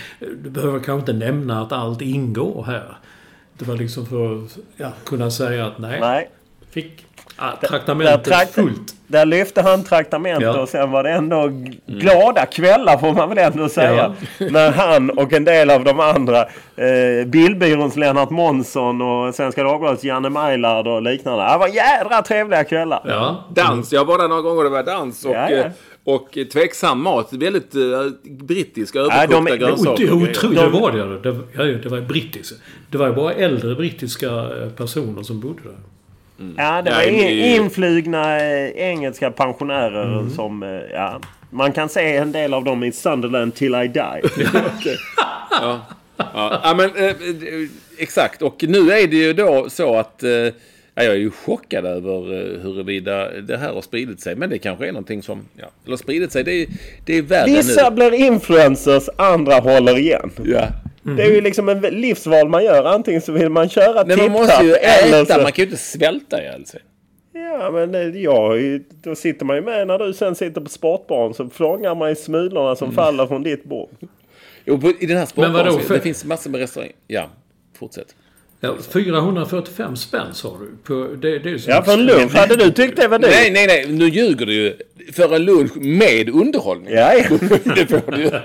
[0.43, 2.97] du behöver kanske inte nämna att allt ingår här.
[3.57, 6.29] Det var liksom för att ja, kunna säga att nej, Nej.
[6.71, 7.05] fick
[7.37, 8.95] ja, Där traktamentet trakt- fullt.
[9.07, 10.61] Där lyfte han traktamentet Ja.
[10.61, 14.15] och sen var det ändå g- glada kvällar får man väl ändå säga.
[14.39, 16.41] När han och en del av de andra,
[16.75, 21.43] eh, Bildbyråns Lennart Månsson och Svenska Dagbladets Janne Majlard och liknande.
[21.51, 23.01] Det var jädra trevliga kvällar.
[23.05, 23.43] Ja.
[23.49, 25.25] Dans, jag var där några gånger och det var dans.
[25.25, 25.57] Och, Ja, ja.
[25.57, 25.71] eh,
[26.05, 27.33] Och eh, tveksam mat.
[27.33, 30.03] Väldigt uh, brittisk, Nej, överkokta de är- grönsaker.
[30.03, 31.31] Det, är otroligt, det var det.
[31.31, 32.55] Det, ja, det var brittiskt.
[32.91, 35.75] Det var ju bara äldre brittiska eh, personer som bodde där.
[36.57, 40.29] Ja, det Ja, var det in, ju- influgna eh, engelska pensionärer Mm.
[40.29, 40.63] som...
[40.63, 44.21] eh, Ja, man kan se en del av dem i Sunderland till I die.
[45.61, 45.81] Ja,
[46.33, 47.13] ja men eh, eh,
[47.97, 48.41] exakt.
[48.41, 50.53] Och nu är det ju då så att eh, ja,
[51.03, 54.35] jag är ju chockad över eh, huruvida det här har spridit sig.
[54.35, 56.67] Men det kanske är någonting som, ja, eller spridit sig, det är,
[57.05, 57.95] det är värre Vissa nu.
[57.95, 60.31] blir influencers, andra håller igen.
[60.45, 60.67] Ja.
[61.17, 62.83] Det är ju liksom en livsval man gör.
[62.85, 65.41] Antingen så vill man köra Nej, man måste ju eller äta, så...
[65.41, 66.81] man kan ju inte svälta ihjäl sig.
[67.33, 71.49] Ja, men ju- då sitter man ju med när du sen sitter på sportbaren så
[71.49, 72.75] fångar man ju smulorna Mm.
[72.75, 73.89] som faller från ditt bord.
[74.65, 76.95] Jo, i den här Men för- det finns massor med restauranger.
[77.07, 77.29] Ja,
[77.79, 78.15] fortsätt.
[78.65, 80.71] Ja, 445 spänn sa du.
[80.83, 83.29] På, det, det är Ja, för en lunch hade du tyckt det var dyrt.
[83.31, 84.73] Nej, nej, nej, nu ljuger du ju.
[85.13, 86.93] För en lunch med underhållning.
[86.93, 87.23] Ja, ja.
[87.75, 88.29] det får du ju.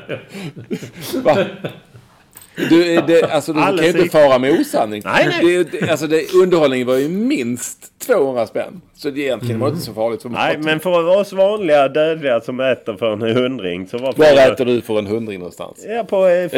[2.57, 5.03] Du, det, alltså, du kan ju inte fara med osanning.
[5.05, 5.65] Nej, nej.
[5.65, 8.81] Det, alltså, det, underhållningen var ju minst 200 spänn.
[8.95, 10.23] Så det egentligen var det inte så farligt.
[10.23, 14.53] För Nej, men för oss vanliga dödliga som äter för en hundring så var Var
[14.53, 15.85] äter du för en hundring någonstans?
[15.89, 16.51] Ja, på eh,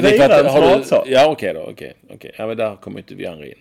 [0.71, 1.05] matsal.
[1.07, 1.61] Ja, okej då.
[1.61, 1.93] Okej.
[2.15, 2.33] okej.
[2.39, 3.55] Ja, men där kommer inte vi andra in.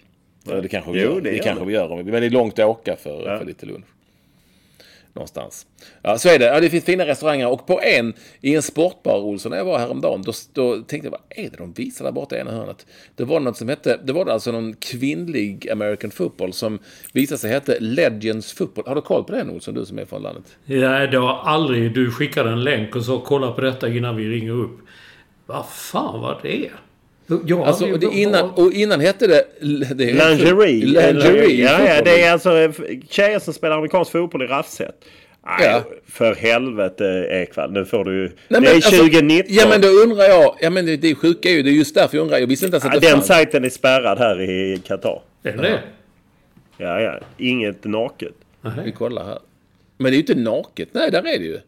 [0.43, 1.21] Ja, det kanske vi Jo, gör.
[1.21, 2.03] det Det, kanske vi gör.
[2.03, 3.37] Men det är långt att åka för, Ja.
[3.37, 3.85] för lite lunch.
[5.13, 5.67] Någonstans.
[6.01, 6.45] Ja, så är det.
[6.45, 7.47] Ja, det finns fina restauranger.
[7.47, 11.11] Och på en, i en sportbar, Olsson, när jag var häromdagen, då, då tänkte jag,
[11.11, 12.85] vad är det de visar där borta i ena hörnet?
[13.15, 16.79] Det var något som hette, det var alltså någon kvinnlig American football som
[17.13, 18.87] visade sig hette Legends football.
[18.87, 20.57] Har du koll på det Olsson, du som är från landet?
[20.65, 21.93] Ja, det har aldrig...
[21.93, 24.79] Du skickade en länk och så kolla på detta innan vi ringer upp.
[25.45, 26.69] Vad fan var det?
[27.35, 29.43] Har Alltså, aldrig- och, det innan, och innan hette det...
[29.95, 30.85] det Lingerie.
[30.85, 31.63] Lingerie.
[31.65, 32.49] Ja, ja, det är alltså
[33.09, 34.95] tjejer som spelar amerikansk fotboll i raffset.
[35.59, 35.83] Nej, Ja.
[36.07, 37.71] för helvete Ekwall.
[37.71, 38.31] Nu får du.
[38.47, 39.55] Nej, det är alltså, 2019.
[39.55, 41.73] Ja men då undrar jag, ja men det, det är sjuka är ju, det är
[41.73, 43.27] just därför jag undrar, jag visste inte ens att Ja, det den fanns.
[43.27, 45.21] sajten är spärrad här i Qatar.
[45.43, 45.79] Är det det?
[46.77, 47.19] Ja, ja.
[47.37, 48.33] Inget naket.
[48.85, 49.39] Vi kollar här.
[49.97, 51.59] Men det är ju inte naket, nej där är det ju.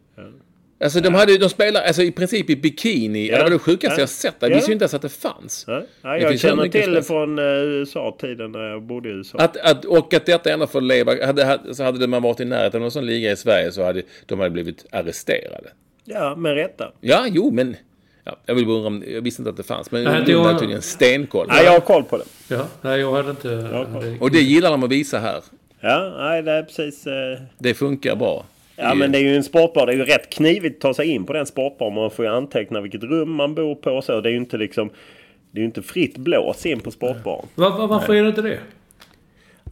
[0.84, 3.36] Alltså de, hade, de spelar alltså, i princip i bikini, Ja.
[3.36, 4.02] det var det sjukaste Ja.
[4.02, 4.34] jag sett.
[4.40, 4.54] Jag Ja.
[4.54, 5.64] visste ju inte ens att det fanns.
[5.68, 9.38] Ja, ja, jag känner till det från eh, USA-tiden när jag bodde i USA.
[9.38, 12.44] Att, att, och att detta ändå får leva, hade, hade, så hade man varit i
[12.44, 15.68] närheten av någon sån liga i Sverige så hade de hade blivit arresterade.
[16.04, 16.92] Ja, med rätta.
[17.00, 17.76] Ja, jo men...
[18.24, 19.90] Ja, jag vill bara undra om, jag visste inte att det fanns.
[19.90, 21.46] Men Nej, Nej, var- har tydligen stenkoll.
[21.50, 22.24] Ja, jag har koll på det.
[22.48, 23.48] Ja, nej jag hade inte...
[23.48, 25.40] det- Och det gillar de att visa här.
[25.80, 27.06] Ja, nej, det är precis...
[27.06, 27.38] Eh...
[27.58, 28.44] Det funkar bra.
[28.76, 29.86] Ja, men det är ju en sportbar.
[29.86, 31.94] Det är ju rätt knivigt att ta sig in på den sportbaren.
[31.94, 34.20] Man får ju anteckna vilket rum man bor på och så.
[34.20, 34.90] Det är ju inte liksom...
[35.50, 37.46] Det är ju inte fritt blås in på sportbaren.
[37.54, 38.58] Va, va, varför är det inte det?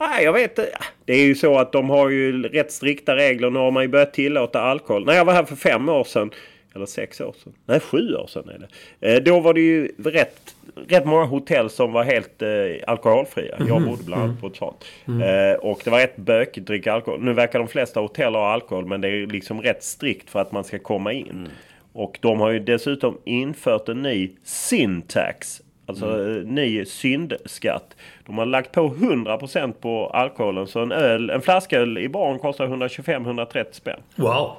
[0.01, 0.79] Nej, jag vet inte.
[1.05, 3.51] Det är ju så att de har ju rätt strikta regler.
[3.51, 5.05] Nu har man ju börjat tillåta alkohol.
[5.05, 6.31] När jag var här för fem år sedan.
[6.75, 7.53] Eller sex år sedan.
[7.67, 9.15] Nej, sju år sedan är det.
[9.15, 10.55] Eh, då var det ju rätt,
[10.89, 12.49] rätt många hotell som var helt eh,
[12.87, 13.57] alkoholfria.
[13.69, 14.85] Jag bodde bland annat på ett sånt.
[15.07, 17.23] Eh, och det var rätt bökigt att dricka alkohol.
[17.23, 18.87] Nu verkar de flesta hotell ha alkohol.
[18.87, 21.49] Men det är liksom rätt strikt för att man ska komma in.
[21.93, 25.63] Och de har ju dessutom infört en ny syntax.
[25.87, 27.97] Alltså eh, ny syndskatt.
[28.27, 30.67] De har lagt på 100% på alkoholen.
[30.67, 34.01] Så en öl, en flaska öl i baren kostar 125-130 spänn.
[34.17, 34.57] Wow.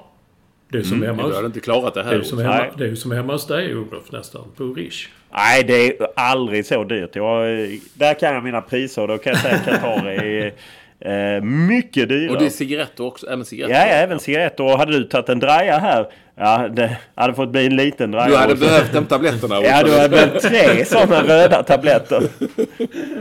[0.74, 2.22] Det är som hemma Du hade inte klarat det Det är här.
[2.22, 4.42] som hemma, det är som hemma hos dig Olof nästan.
[4.58, 5.08] På Rish.
[5.34, 7.10] Nej, det är aldrig så dyrt.
[7.16, 10.54] Jag, där kan jag mina priser och då kan jag säga att Qatar är
[11.36, 12.30] eh, mycket dyrare.
[12.30, 13.28] Och det är cigaretter också.
[13.28, 13.76] Även cigaretter.
[13.80, 14.64] Ja, ja, även cigaretter.
[14.64, 18.28] Och hade du tagit en draja här, ja, det hade fått bli en liten draja.
[18.28, 18.66] Du hade också.
[18.66, 19.56] behövt de tabletterna.
[19.64, 22.22] Ja, du hade behövt tre sådana röda tabletter.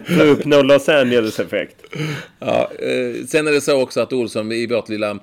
[0.04, 1.76] För att uppnå Los Angeles-effekt.
[2.38, 5.18] Ja, eh, sen är det så också att Olsson i vårt lilla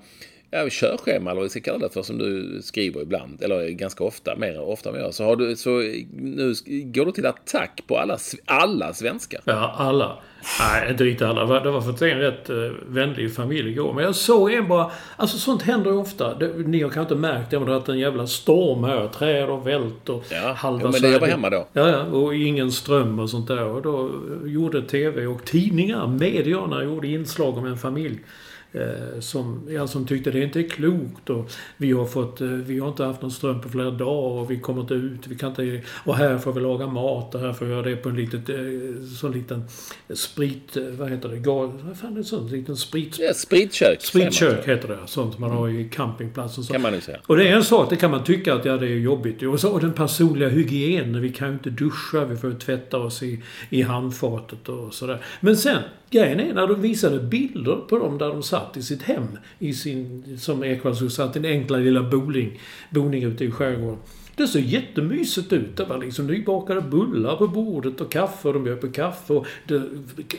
[0.52, 4.04] ja, körschema, eller vad vi ska kalla det för, som du skriver ibland, eller ganska
[4.04, 5.70] ofta, mer ofta än jag, så, har du, så
[6.14, 9.42] nu går du till attack på alla, alla svenskar.
[9.46, 10.18] Ja, alla.
[10.60, 11.60] Nej, inte riktigt alla.
[11.60, 13.94] Det var- för en rätt uh, vänlig familj igår.
[13.94, 14.92] Men jag såg en bara...
[15.18, 16.36] Alltså sånt händer ju ofta.
[16.36, 19.08] Det, ni har kanske inte märkt det, men det har varit en jävla storm här.
[19.08, 21.68] Träd och vält och Ja, halva jo, men det- jag var hemma då.
[21.74, 22.04] Ja, ja.
[22.06, 23.64] Och ingen ström och sånt där.
[23.64, 24.06] Och då
[24.46, 28.20] eh, gjorde TV och tidningar, medierna, gjorde inslag om en familj.
[28.72, 32.80] Eh, som, ja, som tyckte det inte är klokt och vi har fått, eh, vi
[32.80, 35.50] har inte haft någon ström på flera dagar och vi kommer inte ut, vi kan
[35.50, 38.16] inte, och här får vi laga mat och här får vi göra det på en
[38.16, 38.56] litet, eh,
[39.20, 39.64] sån liten
[40.14, 44.02] sprit, vad heter det, gal, vad fan är det sånt, liten sprit, Ja, spritkök.
[44.02, 46.74] spritkök heter det, sånt man har i campingplats och så.
[46.74, 47.18] Kan man säga.
[47.28, 49.44] Och det är en sak, det kan man tycka att ja, det är jobbigt.
[49.44, 51.22] Och, så, och den personliga hygienen.
[51.22, 55.22] Vi kan ju inte duscha, vi får tvätta oss i, i handfatet och sådär.
[55.40, 59.02] Men sen, grejen är när de visade bilder på dem där de satt i sitt
[59.02, 59.28] hem.
[59.60, 63.98] I sin, som Ekwall satt i den enkla lilla boning, boning ute i skärgården.
[64.36, 65.78] Det såg jättemysigt ut.
[65.78, 69.48] Det var liksom nybakade bullar på bordet och kaffe och de bjöd på kaffe och
[69.68, 69.82] det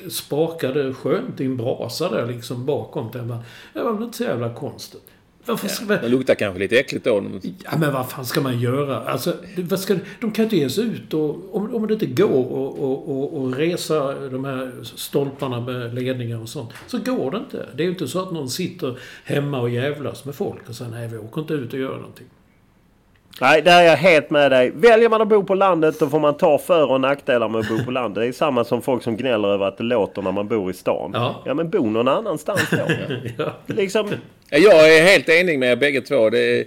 [0.08, 3.10] sprakade skönt i en brasa där liksom bakom.
[3.12, 3.38] Det var,
[3.72, 5.02] det var väl inte så jävla konstigt.
[5.46, 5.98] Varför ska man...
[6.02, 7.24] Det luktar kanske lite äckligt då.
[7.64, 9.00] Ja, men vad fan ska man göra?
[9.00, 12.52] Alltså, vad ska, de kan inte ge sig ut och, om, om det inte går
[12.52, 17.38] och, och, och, och resa de här stolparna med ledningar och sånt, så går det
[17.38, 17.68] inte.
[17.74, 20.90] Det är ju inte så att någon sitter hemma och jävlas med folk och säger
[20.90, 22.26] nej, vi åker inte ut och gör någonting.
[23.40, 24.70] Nej, där är jag helt med dig.
[24.74, 27.68] Väljer man att bo på landet då får man ta för och nackdelar med att
[27.68, 28.22] bo på landet.
[28.22, 30.74] Det är samma som folk som gnäller över att det låter när man bor i
[30.74, 31.10] stan.
[31.14, 31.42] Ja.
[31.46, 32.78] Ja, men bo någon annanstans då.
[33.38, 33.52] Ja.
[33.66, 34.08] liksom,
[34.50, 36.30] Ja, Jag är helt enig med er bägge två.
[36.30, 36.64] Det är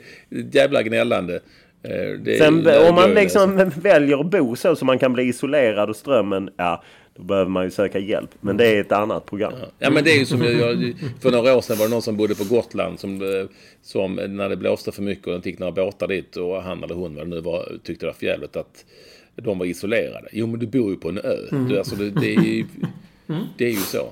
[0.52, 1.36] jävla gnällande.
[1.84, 5.24] Eh, Det är- sen, om man liksom väljer att bo så så man kan bli
[5.24, 6.84] isolerad och strömmen, ja,
[7.16, 8.30] då behöver man ju söka hjälp.
[8.42, 9.54] Men det är ett annat program.
[9.80, 12.02] Ja men det är ju som jag, jag, för några år sedan var det någon
[12.02, 13.46] som bodde på Gotland som, eh,
[13.82, 16.96] som när det blåste för mycket och de fick några båtar dit och han eller
[16.96, 18.86] hon vad det nu var tyckte det var för jävligt att
[19.36, 20.28] de var isolerade.
[20.32, 21.38] Jo men du bor ju på en ö.
[21.70, 22.66] Du, alltså, det, det, är ju,
[23.58, 24.10] det är ju så.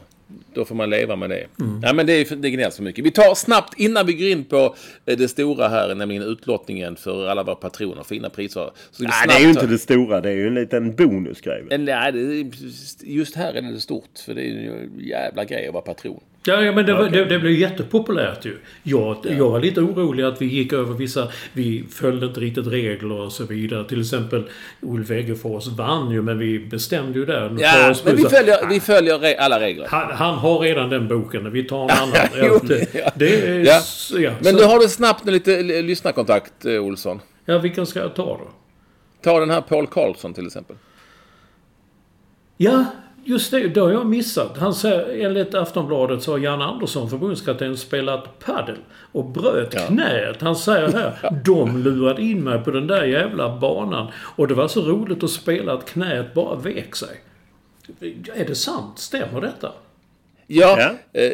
[0.53, 1.47] Då får man leva med det.
[1.83, 3.05] Ja, men det, är- det gnälls för mycket.
[3.05, 4.75] Vi tar snabbt innan vi går in på
[5.05, 8.03] eh, det stora här, nämligen utlottningen för alla våra patroner.
[8.03, 8.69] Fina priser.
[8.91, 10.21] Så Nej, det är ju inte det stora.
[10.21, 11.63] Det är ju en liten bonusgrej.
[11.69, 12.51] Men Nej, det
[13.03, 14.19] just här är det stort.
[14.25, 16.19] För det är ju en jävla grej att vara patron.
[16.45, 18.57] Ja, ja men det, var, det, det blev jättepopulärt ju.
[18.83, 21.27] Jag, jag var lite orolig att vi gick över vissa...
[21.53, 23.83] Vi följde inte riktigt regler och så vidare.
[23.87, 24.43] Till exempel
[24.81, 27.55] Ulf Eggefors vann ju, men vi bestämde ju där.
[27.59, 29.87] Ja, men vi följer, vi följer re- alla regler.
[29.89, 31.51] Han, han har redan den boken.
[31.51, 32.15] Vi tar en annan.
[32.35, 32.59] jo,
[32.93, 33.35] Ja, det, ja.
[33.35, 33.65] är...
[33.65, 33.79] Ja.
[34.19, 37.19] Ja, Men då har du snabbt en lite lyssnarkontakt, eh, Olsson.
[37.45, 38.47] ja, vilken ska jag ta då?
[39.23, 40.75] Ta den här Paul Karlsson till exempel.
[42.57, 42.85] Ja,
[43.23, 43.67] just det.
[43.67, 44.57] Det har jag missat.
[44.57, 48.77] Han säger, enligt Aftonbladet så har Jan Andersson, förbundskapten, spelat paddel
[49.11, 50.41] och bröt knät.
[50.41, 54.67] Han säger här, de lurade in mig på den där jävla banan och det var
[54.67, 57.21] så roligt att spela att knät bara vek sig.
[58.35, 58.99] Är det sant?
[58.99, 59.71] Stämmer detta?
[60.53, 60.77] Ja,
[61.13, 61.21] Ja.
[61.21, 61.31] Eh,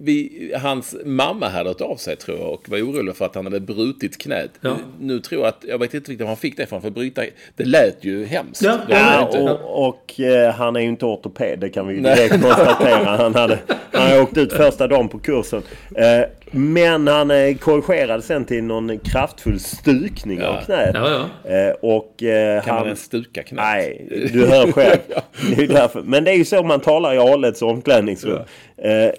[0.00, 3.44] vi, hans mamma hade hört av sig tror jag och var orolig för att han
[3.44, 4.50] hade brutit knät.
[4.60, 4.76] Ja.
[5.00, 7.22] Nu tror jag att, jag vet inte riktigt var han fick det ifrån, för bryta,
[7.56, 8.62] det lät ju hemskt.
[8.62, 12.00] Ja, Ja, inte- och, och eh, han är ju inte ortoped, det kan vi ju
[12.00, 13.16] direkt konstatera.
[13.16, 13.58] Han hade,
[13.92, 15.62] han hade åkt ut första dagen på kursen.
[15.94, 16.20] Eh,
[16.50, 20.46] men han eh, korrigerade sen till någon kraftfull stukning Ja.
[20.48, 20.90] av knät.
[20.94, 21.50] Ja, ja.
[21.50, 22.86] Eh, och eh, Kan man han...
[22.86, 23.64] ens stuka knät?
[23.64, 24.98] Nej, du hör själv.
[25.50, 26.02] Det är ju därför.
[26.02, 28.38] Men det är ju så man talar i Alets omklädningsrum.
[28.76, 29.10] Eh,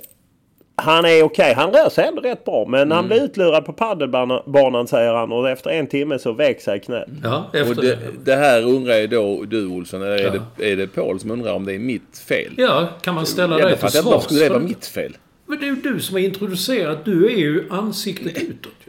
[0.81, 2.65] han är okej, han rör sig ändå rätt bra.
[2.67, 2.95] Men Mm.
[2.95, 5.31] han blev utlurad på paddelbanan säger han.
[5.31, 7.07] Och efter en timme så vek sig knät.
[7.23, 10.41] Ja, Och det, det här undrar ju då du Olsson, eller är, Ja.
[10.57, 12.53] det, är det Paul som undrar om det är mitt fel?
[12.57, 14.23] Ja, kan man ställa Jag dig till svars?
[14.23, 15.17] skulle det för vara mitt fel?
[15.47, 17.05] Men det är ju du som har introducerat.
[17.05, 18.86] Du är ju ansiktet utåt.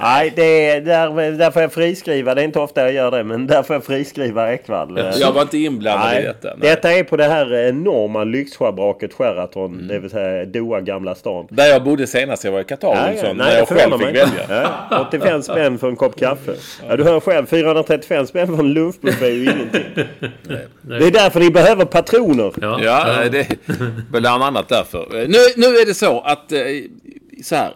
[0.00, 2.34] Nej, det är, där, där får jag friskriva.
[2.34, 4.98] Det är inte ofta jag gör det, men där får jag friskriva Ekwall.
[4.98, 6.48] Eh, Jag var inte inblandad i Nej, detta.
[6.48, 6.70] Nej.
[6.70, 9.88] detta är på det här enorma lyxschabraket Sheraton, Mm.
[9.88, 11.46] det vill säga Doha Gamla stan.
[11.50, 13.92] Där jag bodde senast jag var i Qatar, Ja, ja, Olsson, nej, när jag själv
[13.92, 14.12] fick mig.
[14.14, 14.70] välja.
[14.90, 16.54] Ja, 85 spänn för en kopp kaffe.
[16.88, 19.84] Ja, du hör själv, 435 spänn för en lunchbuffé är ju ingenting.
[20.82, 22.52] Det är därför ni behöver patroner.
[22.60, 22.78] Ja.
[22.82, 23.46] Ja, det är
[24.20, 24.98] bland annat därför.
[25.22, 26.58] Eh, Nu, nu är det så att, eh,
[27.44, 27.70] så här.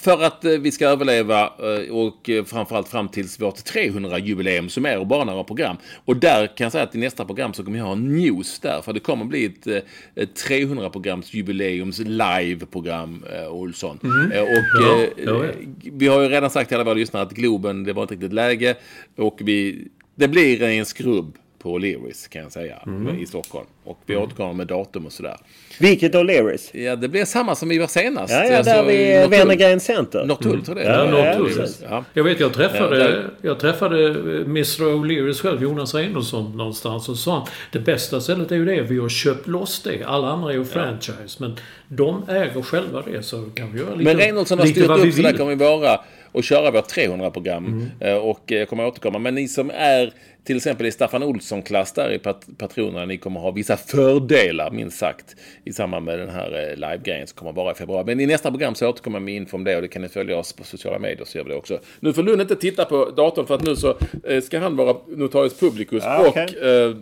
[0.00, 4.86] För att eh, vi ska överleva eh, och eh, framförallt fram tills vårt 300-jubileum som
[4.86, 5.76] är bara några program.
[6.04, 8.82] Och där kan jag säga att i nästa program så kommer jag ha news där.
[8.82, 9.76] För det kommer bli ett, eh,
[10.14, 13.98] ett 300-programs jubileums live-program, Olsson.
[14.34, 14.48] Eh, Och
[14.82, 15.50] Ja, eh, ja, ja.
[15.82, 18.32] vi har ju redan sagt till alla våra lyssnare att Globen, det var inte riktigt
[18.32, 18.74] läge.
[19.16, 22.78] Och vi, det blir en skrubb på Leris kan jag säga
[23.20, 23.66] i Stockholm.
[23.84, 25.36] Och vi återkommer med datum och sådär.
[25.80, 26.76] Vilket O'Learys?
[26.76, 28.32] Ja, det blir samma som vi var senast.
[28.32, 29.30] Ja, ja, Alltså, där vid.
[29.30, 30.24] Wennergren Center.
[30.24, 31.38] Norrtull tror jag det Ja, är.
[31.38, 31.56] Norrtull.
[31.56, 31.82] precis.
[31.90, 32.04] Ja.
[32.14, 37.08] Jag vet, jag träffade, Ja, där- jag träffade eh, Mr O'Learys själv, Jonas Reinholdsson, någonstans
[37.08, 40.04] och sa han, det bästa stället är ju det, vi har köpt loss det.
[40.04, 41.56] Alla andra är ju franchise, men
[41.88, 45.22] de äger själva det så kan vi göra lite, Men Reinholdsson har styrt upp så
[45.22, 46.00] där kommer vi vara
[46.32, 47.86] och köra vårt 300-program.
[48.00, 49.18] Eh, Och eh, kommer återkomma.
[49.18, 50.12] Men ni som är
[50.44, 54.98] till exempel i Staffan Olsson-klass där i pat patronerna, ni kommer ha vissa fördelar minst
[54.98, 58.04] sagt i samband med den här eh, live-grejen som kommer vara i februari.
[58.06, 60.08] Men i nästa program så återkommer jag med info om det och det kan ni
[60.08, 61.78] följa oss på sociala medier så gör vi det också.
[62.00, 64.96] Nu får Lund inte titta på datorn för att nu så eh, ska han vara
[65.06, 66.46] notarius publicus Ja, och okej.
[66.62, 66.96] eh,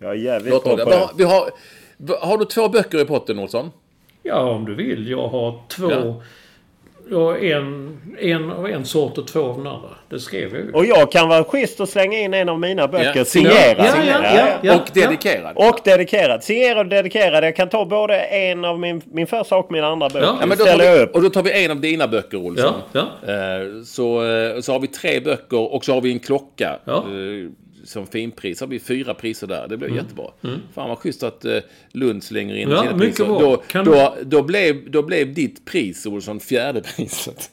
[0.00, 0.96] Jag är jävligt på Vi det.
[0.96, 1.50] har, vi har,
[2.26, 3.70] har du två böcker i potten Olsson?
[4.22, 5.08] Ja, om du vill.
[5.08, 6.22] Jag har två Ja.
[7.10, 9.88] Ja, en, en av en sort och två av den andra.
[10.10, 10.72] Det skrev jag ju.
[10.72, 13.12] Och jag kan vara schysst och slänga in en av mina böcker.
[13.16, 13.76] Ja, signerad.
[13.78, 14.74] ja, ja, ja, ja.
[14.76, 15.52] och dedikerad.
[15.56, 16.44] Och dedikerad.
[16.44, 17.44] Signerad och dedikerad.
[17.44, 20.22] Jag kan ta både en av min, min första och min andra bok.
[20.22, 21.14] Ja, Ja, men då vi, upp.
[21.14, 22.72] och då tar vi en av dina böcker, Olsson.
[22.92, 23.32] Ja, ja.
[23.32, 26.78] Eh, Så, eh, så har vi tre böcker och så har vi en klocka.
[27.84, 28.60] Som finpris.
[28.60, 29.68] Har vi fyra priser där.
[29.68, 30.30] Det blir jättebra.
[30.74, 31.58] Fan vad schysst att eh,
[31.92, 32.76] Lund slänger in Mm.
[32.76, 33.24] Ja, sina priser.
[33.24, 33.38] bra.
[33.40, 37.50] Då, Kan- då, då, blev, då blev ditt pris, Olsson, fjärde priset.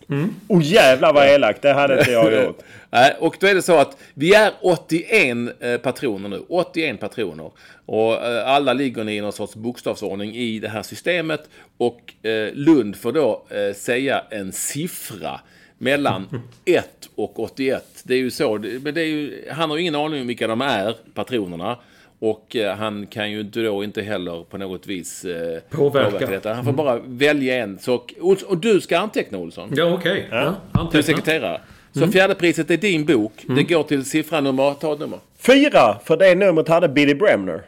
[0.48, 1.62] Oh jävlar vad elakt.
[1.62, 2.60] Det hade inte jag gjort.
[2.90, 6.42] Nej, och då är det så att vi är 81 eh, patroner nu.
[6.50, 7.52] 81 patroner.
[7.86, 11.50] Och eh, alla ligger ni i någon sorts bokstavsordning i det här systemet.
[11.78, 12.14] Och
[12.54, 15.40] Lund får då säga en siffra
[15.82, 16.28] mellan
[16.66, 18.02] 1 och 81.
[18.04, 18.58] Det är ju så.
[18.58, 21.78] Men det är ju, han har ju ingen aning om vilka de är, patronerna.
[22.20, 26.26] Och eh, han kan ju inte då inte heller på något vis eh, Påverka.
[26.26, 26.54] detta.
[26.54, 27.80] Han får bara välja en.
[27.80, 29.74] Så, och, och du ska anteckna, Olsson.
[29.76, 30.28] Ja, okej.
[30.32, 30.56] Ja.
[30.92, 31.62] Du är sekreterare.
[31.94, 33.34] Så fjärde priset är din bok.
[33.56, 34.74] Det går till siffranummer.
[34.74, 35.20] Ta ett nummer.
[35.38, 37.62] Fyra, för det numret hade Billy Bremner.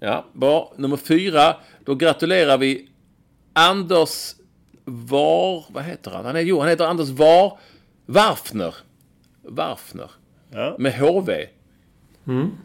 [0.00, 0.72] Ja, bra.
[0.76, 1.56] Nummer fyra.
[1.84, 2.88] Då gratulerar vi
[3.52, 4.34] Anders
[4.90, 5.64] Var...
[5.68, 6.24] Vad heter han?
[6.24, 7.58] han är, jo, han heter Anders Var...
[8.06, 8.74] Warfner.
[9.42, 10.10] Warfner.
[10.50, 10.76] Ja.
[10.78, 11.46] Med HV.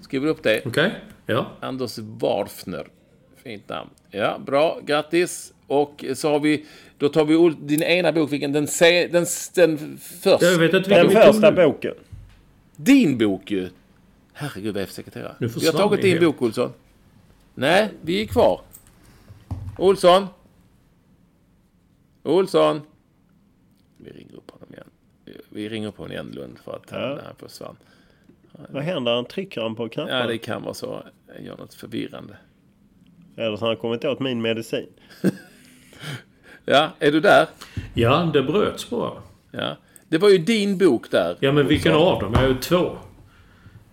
[0.02, 0.62] Skriver upp det.
[0.66, 0.92] Okej.
[1.26, 1.52] Ja.
[1.60, 2.88] Anders Warfner.
[3.44, 3.90] Fint namn.
[4.12, 4.80] Ja, bra.
[4.86, 5.54] Grattis.
[5.68, 6.66] Och så har vi...
[6.98, 8.32] Då tar vi din ena bok.
[8.32, 8.52] Vilken?
[8.52, 10.46] Den, se, den, den första.
[10.46, 11.94] Jag vet inte Den vilken vi tog första boken.
[12.76, 13.70] Din bok ju.
[14.34, 15.36] Herregud vad jag är sekreterare.
[15.40, 16.26] Nu Vi har tagit din helt.
[16.26, 16.74] bok Olsson.
[17.54, 18.62] Nej, vi är kvar.
[19.78, 20.28] Olsson.
[22.26, 22.82] Olsson.
[23.98, 24.88] Vi ringer upp honom igen.
[25.50, 27.20] Vi ringer upp honom igen Lund för att han, Ja.
[27.26, 27.76] han försvann.
[28.70, 29.16] Vad händer?
[29.16, 30.18] Han trycker han på knappen?
[30.18, 31.04] Ja, det kan vara så.
[31.36, 32.38] Jag gör något förvirrande.
[33.38, 34.88] Eller så har han kommit åt min medicin.
[36.68, 37.48] Ja, är du där?
[37.94, 39.12] Ja, det bröts bara.
[39.52, 39.78] Ja.
[40.08, 41.38] Det var ju din bok där.
[41.40, 42.34] Ja, men vilken av dem?
[42.34, 42.98] Jag har ju två.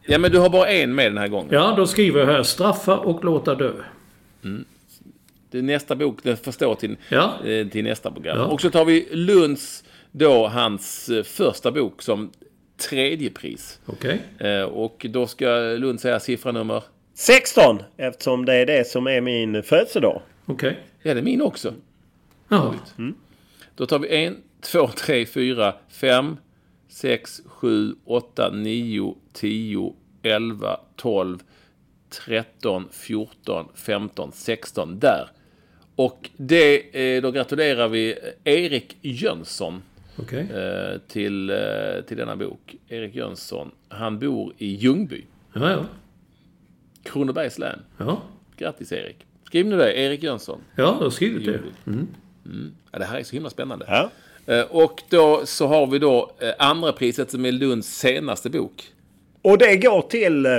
[0.07, 1.49] Ja, men du har bara en med den här gången.
[1.53, 3.73] Ja, då skriver jag här straffa och låta dö.
[4.43, 4.65] Är
[5.53, 7.47] nästa bok, den får stå till, Ja.
[7.47, 8.39] eh, till nästa program.
[8.39, 8.45] Ja.
[8.47, 12.31] Och så tar vi Lunds, då hans eh, första bok som
[12.91, 13.81] tredje pris.
[13.87, 14.21] Okej.
[14.39, 15.47] Eh, och då ska
[15.79, 16.85] Lund säga siffranummer.
[17.15, 17.79] 16!
[17.97, 20.23] Eftersom det är det som är min födelsedag.
[20.47, 20.79] Okej.
[21.03, 21.75] Ja, det är min också.
[22.49, 22.75] Ja.
[23.77, 26.37] Då tar vi en, två, tre, fyra, fem,
[26.89, 31.39] sex, sju, åtta, nio, tio, elva, tolv,
[32.25, 34.99] tretton, fjorton, femton, sexton.
[34.99, 35.31] Där.
[35.97, 39.83] Och det, eh, då gratulerar vi Erik Jönsson
[40.19, 40.41] Okej.
[40.55, 41.57] eh, till, eh,
[42.09, 42.75] till denna bok.
[42.89, 43.71] Erik Jönsson.
[43.89, 45.25] Han bor i Ljungby,
[45.55, 45.85] Ja, ja.
[47.03, 47.79] Kronobergs län.
[47.99, 48.23] Ja.
[48.57, 49.17] Grattis Erik.
[49.47, 50.61] Skriv nu det, Erik Jönsson.
[50.77, 51.61] Ja, jag har skrivit det.
[51.87, 52.07] Ljungby.
[52.93, 53.85] Ja, det här är så himla spännande.
[53.89, 54.11] Ja.
[54.71, 58.93] Och då så har vi då andra priset som är Lunds senaste bok.
[59.43, 60.53] Och det går till eh,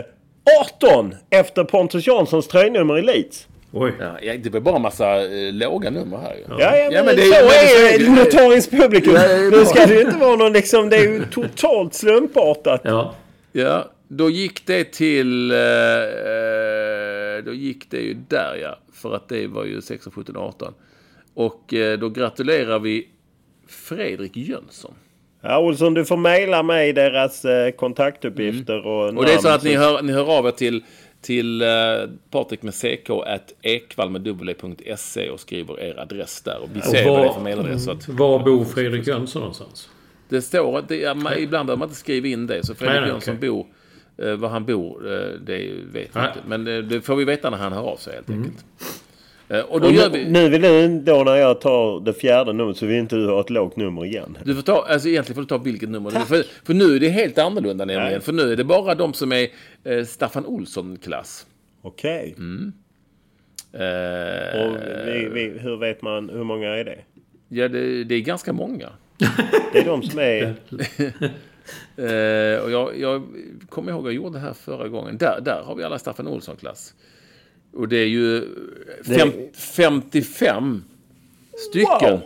[0.80, 3.48] 18 efter Pontus Janssons tröjnummer i Leeds.
[3.76, 3.94] Oj.
[4.00, 6.42] Ja, ja, det var bara en massa eh, låga nummer här ju.
[6.50, 9.14] Ja, ja, men, Ja, men det- så är det notaris publicum.
[9.52, 12.82] Nu ska det ju inte vara någon liksom, det är ju totalt slumpartat.
[12.84, 13.16] Ja.
[13.52, 15.52] Ja, då gick det till...
[15.52, 18.80] Eh, eh, då gick det ju där ja.
[18.94, 20.74] För att det var ju 16, 17, 18.
[21.36, 23.08] Och eh, då gratulerar vi
[23.68, 24.94] Fredrik Jönsson.
[25.42, 29.18] Ja, Olsson, du får mejla mig deras eh, kontaktuppgifter och Mm.
[29.18, 30.84] Och det är så namn, att ni hör, ni hör av er till,
[31.24, 31.68] till eh,
[32.32, 36.60] Patrik med CK at ekvall med w.se och skriver er adress där.
[36.64, 37.84] Och vi ser vad det är för mejladress.
[37.84, 39.90] så att- Var bor Fredrik Jönsson någonstans?
[40.30, 42.66] Det står att det, man, ibland behöver man inte skriva in det.
[42.66, 43.50] Så Fredrik Nej, nej, Jönsson okej.
[43.50, 43.66] bor,
[44.28, 45.58] eh, var han bor, eh, det
[45.94, 46.40] vet vi inte.
[46.48, 48.66] Men det, det får vi veta när han hör av sig helt enkelt.
[49.54, 50.30] Eh, och då Och gör nu, vi...
[50.30, 53.40] nu vill du då när jag tar det fjärde numret så vill inte du ha
[53.40, 54.38] ett lågt nummer igen.
[54.46, 56.26] Du får ta, alltså egentligen får du ta vilket nummer du vill.
[56.26, 58.12] För, för nu är det helt annorlunda nämligen.
[58.12, 58.22] Nej.
[58.22, 59.48] För nu är det bara de som är
[59.84, 61.46] eh, Staffan Olsson-klass.
[61.82, 62.36] Okej.
[62.38, 62.74] Mm.
[63.74, 64.78] Eh, Och
[65.08, 67.00] vi, vi, hur vet man, hur många är det?
[67.50, 68.90] Ja, det, det är ganska många.
[69.74, 70.56] Det är de som är...
[71.98, 73.24] Eh, och jag, jag
[73.70, 75.18] kommer ihåg jag gjorde det här förra gången.
[75.18, 76.94] Där, där har vi alla Staffan Olsson-klass.
[77.74, 78.48] Och det är ju
[79.06, 80.84] fem, 55
[81.70, 82.12] stycken.
[82.12, 82.22] Wow!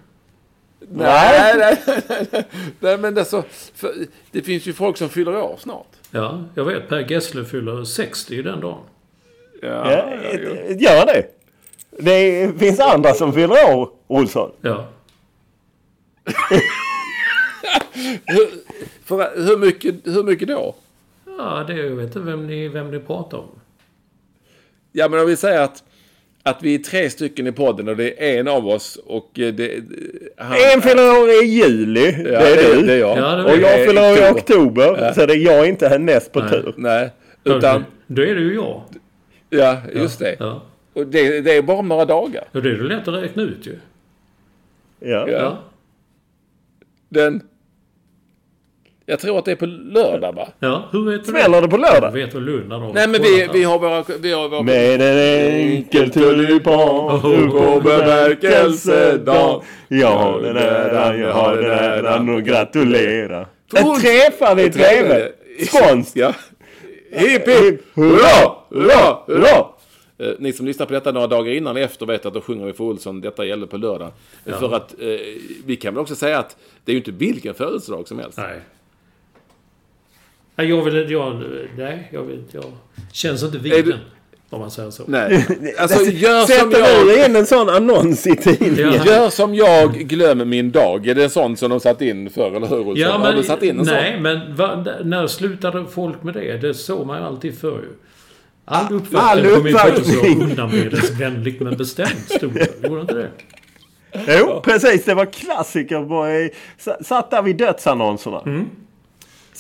[0.89, 2.45] Nej, nej, nej, nej,
[2.81, 3.95] nej men alltså, för,
[4.31, 5.87] det finns ju folk som fyller år snart.
[6.11, 6.89] Ja, jag vet.
[6.89, 8.81] Per Gessle fyller 60 den dagen.
[9.62, 9.91] Ja,
[10.68, 11.26] gör det?
[11.99, 14.51] Det finns andra som fyller år, Olsson.
[14.61, 14.89] Ja.
[18.26, 18.49] Hur,
[19.05, 20.74] för, hur, mycket, hur mycket då?
[21.24, 23.49] Ja, det, jag vet inte vem ni, vem ni pratar om.
[24.93, 25.85] Ja, men om vi säger att,
[26.51, 29.55] att vi är tre stycken i podden och det är en av oss och eh,
[29.55, 29.82] det...
[30.36, 32.16] Han, En fyller år i juli.
[32.32, 32.82] Ja, det är du.
[32.86, 33.18] Det är jag.
[33.18, 34.90] Ja, det Och jag fyller år i oktober.
[34.90, 35.12] oktober.
[35.12, 36.51] Så det är jag inte härnäst på Nej.
[36.51, 36.74] tur.
[36.76, 37.11] Nej,
[37.44, 37.84] utan...
[38.07, 38.82] Då är det ju jag.
[39.51, 40.36] Ja, just det.
[40.38, 40.62] Ja.
[40.92, 42.44] Och det, det är bara några dagar.
[42.53, 43.74] Och det är ju lätt att räkna ut ju.
[45.11, 45.28] Ja.
[45.28, 45.59] Ja.
[47.09, 47.40] Den...
[49.11, 50.49] Jag tror att det är på lördag, va?
[50.59, 52.11] Ja, hur vet du Smäller det på Jag lördag?
[52.13, 54.05] vet väl Lund när de Nej, men vi, vi har våra...
[54.21, 59.63] Vi har våra Med en enkel tulipan du på bemärkelsedag.
[59.89, 63.47] Jag har den äran, jag har den äran och gratulera.
[63.75, 65.35] En träffar vi trevligt.
[65.69, 66.17] Skånskt.
[66.17, 66.33] Ja.
[67.13, 69.67] Hipp, hipp, hurra, hurra, hurra!
[70.19, 72.67] Eh, Ni som lyssnar på detta några dagar innan eller efter vet att då sjunger
[72.67, 73.21] vi för Olsson.
[73.21, 74.11] Detta gäller på lördag.
[74.45, 75.09] För att eh,
[75.67, 78.39] vi kan väl också säga att det är ju inte vilken födelsedag som helst.
[78.39, 78.61] Nej.
[80.61, 81.43] Nej, jag vill jag,
[81.79, 82.65] Nej, jag vill Jag
[83.13, 83.95] känns inte den.
[84.51, 85.03] Om man säger så.
[85.07, 85.47] Nej.
[85.79, 87.27] Alltså, gör som jag...
[87.27, 88.93] in en sån annons i tidningen?
[88.93, 89.07] Ja.
[89.07, 91.07] Gör som jag, glöm min dag.
[91.07, 92.99] Är det en sån som de satt in för eller hur?
[92.99, 94.23] Ja, Har du satt in en nej, sån?
[94.23, 96.57] men va, när slutade folk med det?
[96.57, 97.93] Det såg man ju alltid förr ju.
[98.65, 102.89] All all uppvaktning på min födelsedag undanbedes vänligt men bestämt, stod det.
[102.89, 103.31] Gjorde inte det?
[104.39, 105.05] Jo, precis.
[105.05, 106.51] Det var klassiker.
[107.05, 108.41] Satt där vid dödsannonserna.
[108.47, 108.67] Mm.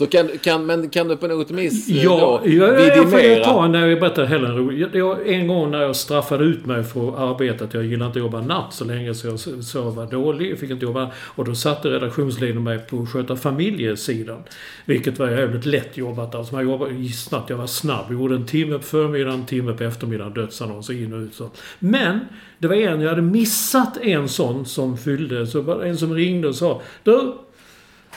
[0.00, 3.16] Så kan, kan, men kan du på något vis eh, Ja, då ja, jag får
[3.16, 3.44] vidimera?
[3.44, 4.26] ta när jag berättar
[4.56, 4.86] rolig.
[4.92, 7.74] Jag- En gång när jag straffade ut mig för arbetet.
[7.74, 10.50] Jag gillade inte att jobba natt så länge så jag s- så jag var dålig.
[10.50, 11.10] Jag fick inte jobba.
[11.16, 14.38] Och då satte redaktionsledningen mig på att sköta familjesidan.
[14.84, 16.34] Vilket var jävligt lätt jobbat.
[16.34, 17.50] Alltså man jobbade snabbt.
[17.50, 18.04] Jag var snabb.
[18.08, 20.32] Jag gjorde en timme på förmiddagen, en timme på eftermiddagen.
[20.34, 21.50] Dödsannonser in och ut så.
[21.78, 22.20] Men
[22.58, 25.46] det var en, jag hade missat en sån som fyllde.
[25.46, 27.32] Så var det en som ringde och sa Du!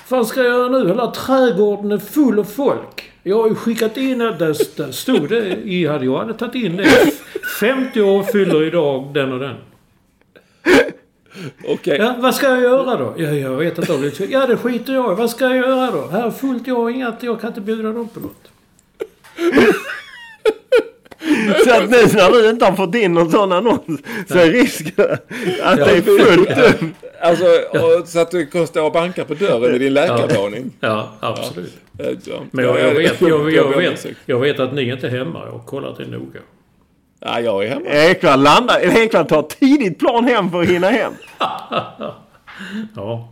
[0.05, 0.87] Fan ska jag göra nu?
[0.87, 3.11] Hela trädgården är full av folk.
[3.23, 4.31] Jag har ju skickat in det.
[4.31, 5.87] Där, där stod det i...
[5.87, 7.11] Hade jag hade tagit in det.
[7.59, 9.55] 50 år fyller idag den och den.
[11.67, 11.97] Okej.
[11.99, 13.13] Ja, vad ska jag göra då?
[13.17, 14.23] Ja, jag vet inte.
[14.29, 15.15] Ja, det skiter jag i.
[15.15, 16.07] Vad ska jag göra då?
[16.07, 16.67] Här är fullt.
[16.67, 17.23] Jag inget.
[17.23, 18.49] Jag kan inte bjuda dem på något.
[21.65, 23.81] Så att nu när du inte har fått in någon sån annons
[24.27, 25.11] så är risken
[25.63, 26.89] att det är fullt upp.
[27.21, 30.71] Alltså, och, så att du kan stå och banka på dörren i din läkarvåning.
[30.79, 31.77] Ja, absolut.
[31.99, 32.41] Eh, ja.
[32.51, 35.41] Men jag, jag, vet, jag, jag, vet, jag vet att ni inte är hemma.
[35.45, 36.39] Jag har kollat det noga.
[37.19, 37.85] Ja, jag är hemma.
[37.89, 41.13] Ekvall landar, eller Ekvall tar tidigt plan hem för att hinna hem.
[42.95, 43.29] Ja.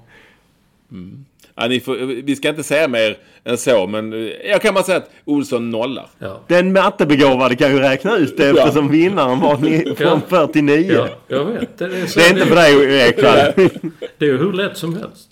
[1.55, 4.83] Ja, ni får, vi ska inte säga mer än så, men eh, jag kan bara
[4.83, 6.05] säga att Olsson nollar.
[6.19, 6.41] Ja.
[6.47, 10.91] Den mattebegåvade kan ju räkna ut det eftersom vinnaren var ni- från 49.
[10.95, 11.77] Ja, jag vet.
[11.77, 13.35] Det är, så Det är inte för dig Ekvall.
[14.17, 15.27] Det är ju hur lätt som helst.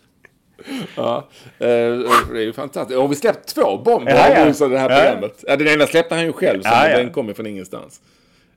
[0.96, 1.28] Ja,
[1.60, 3.00] eh, det är ju fantastiskt.
[3.00, 4.42] Och vi släppt två bomber Ja, ja.
[4.42, 4.96] av Olsson i det här Ja.
[5.02, 5.44] programmet.
[5.48, 6.98] Ja, den ena släppte han ju själv, så Ja, ja.
[6.98, 8.02] den kommer från ingenstans.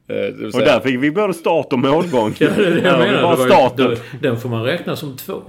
[0.09, 0.17] Eh,
[0.55, 2.35] Och där fick vi både start och målgång.
[2.39, 3.23] Ja, det det jag Ja, menar.
[3.23, 3.97] var Det var ju, starten.
[4.21, 5.43] den får man räkna som två.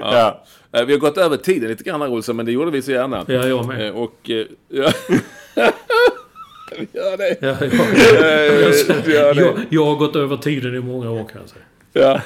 [0.00, 0.44] Ja.
[0.72, 2.90] Eh, Vi har gått över tiden lite grann här, Olsson, men det gjorde vi så
[2.92, 3.24] gärna.
[3.28, 3.86] Ja, jag med.
[3.88, 4.30] Eh, Och...
[4.30, 4.92] eh, Ja.
[6.78, 7.36] vi gör det.
[7.40, 7.56] Ja,
[9.14, 9.40] jag, det.
[9.42, 11.64] jag, jag har gått över tiden i många år kan jag säga.
[11.92, 12.20] Ja.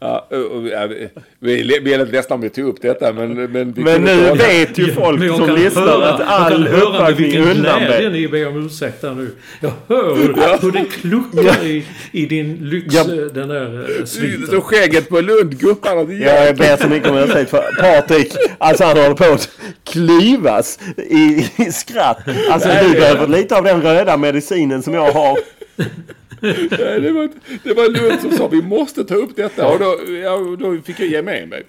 [0.00, 1.08] Ja, vi, ja, vi-
[1.40, 3.34] vi är lite ledsna om vi tog upp detta men...
[3.52, 6.82] Men, vi Men nu vet ju folk jag som lyssnar höra- att all Jag med
[6.82, 9.30] uppvaktning vilken glädje undan ni ber om ursäkt där nu.
[9.60, 13.04] Jag hör hur, hur det kluckar i, i din lyx, Ja.
[13.04, 14.60] den där eh, Så sviten.
[14.60, 18.32] skägget på Lund guppar något Jag ber så mycket om ursäkt för Patrik.
[18.58, 19.50] Alltså han håller på att
[19.84, 22.18] klyvas i, i skratt.
[22.50, 25.38] Alltså du behöver lite av den röda medicinen som jag har.
[26.70, 27.28] Nej, det, var,
[27.64, 31.00] det var Lund som sa vi måste ta upp detta och då, ja, då fick
[31.00, 31.62] jag ge med mig.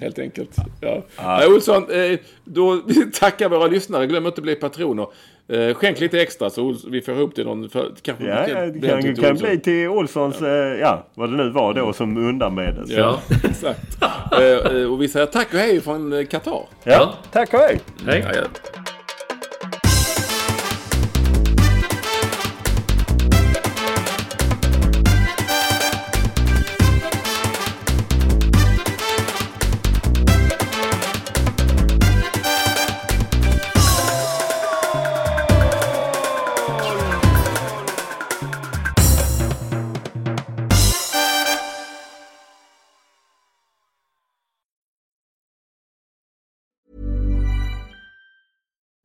[0.00, 0.50] Helt enkelt.
[0.80, 1.02] Ja.
[1.16, 1.46] Ja.
[1.48, 2.76] Olsson, eh, då
[3.20, 4.06] tackar våra lyssnare.
[4.06, 5.06] Glöm inte att bli patroner.
[5.48, 7.68] Eh, skänk lite extra så vi får ihop till någon.
[7.70, 9.48] För, kanske Ja, kan- det kan, till kan Olsson.
[9.48, 10.48] bli till Olssons, eh,
[10.80, 12.84] ja vad det nu var då som undanmedel.
[12.88, 13.96] Ja, exakt.
[14.90, 16.62] Och vi säger tack och hej från Qatar.
[16.84, 17.80] Ja, tack och hej.
[18.06, 18.24] Hej.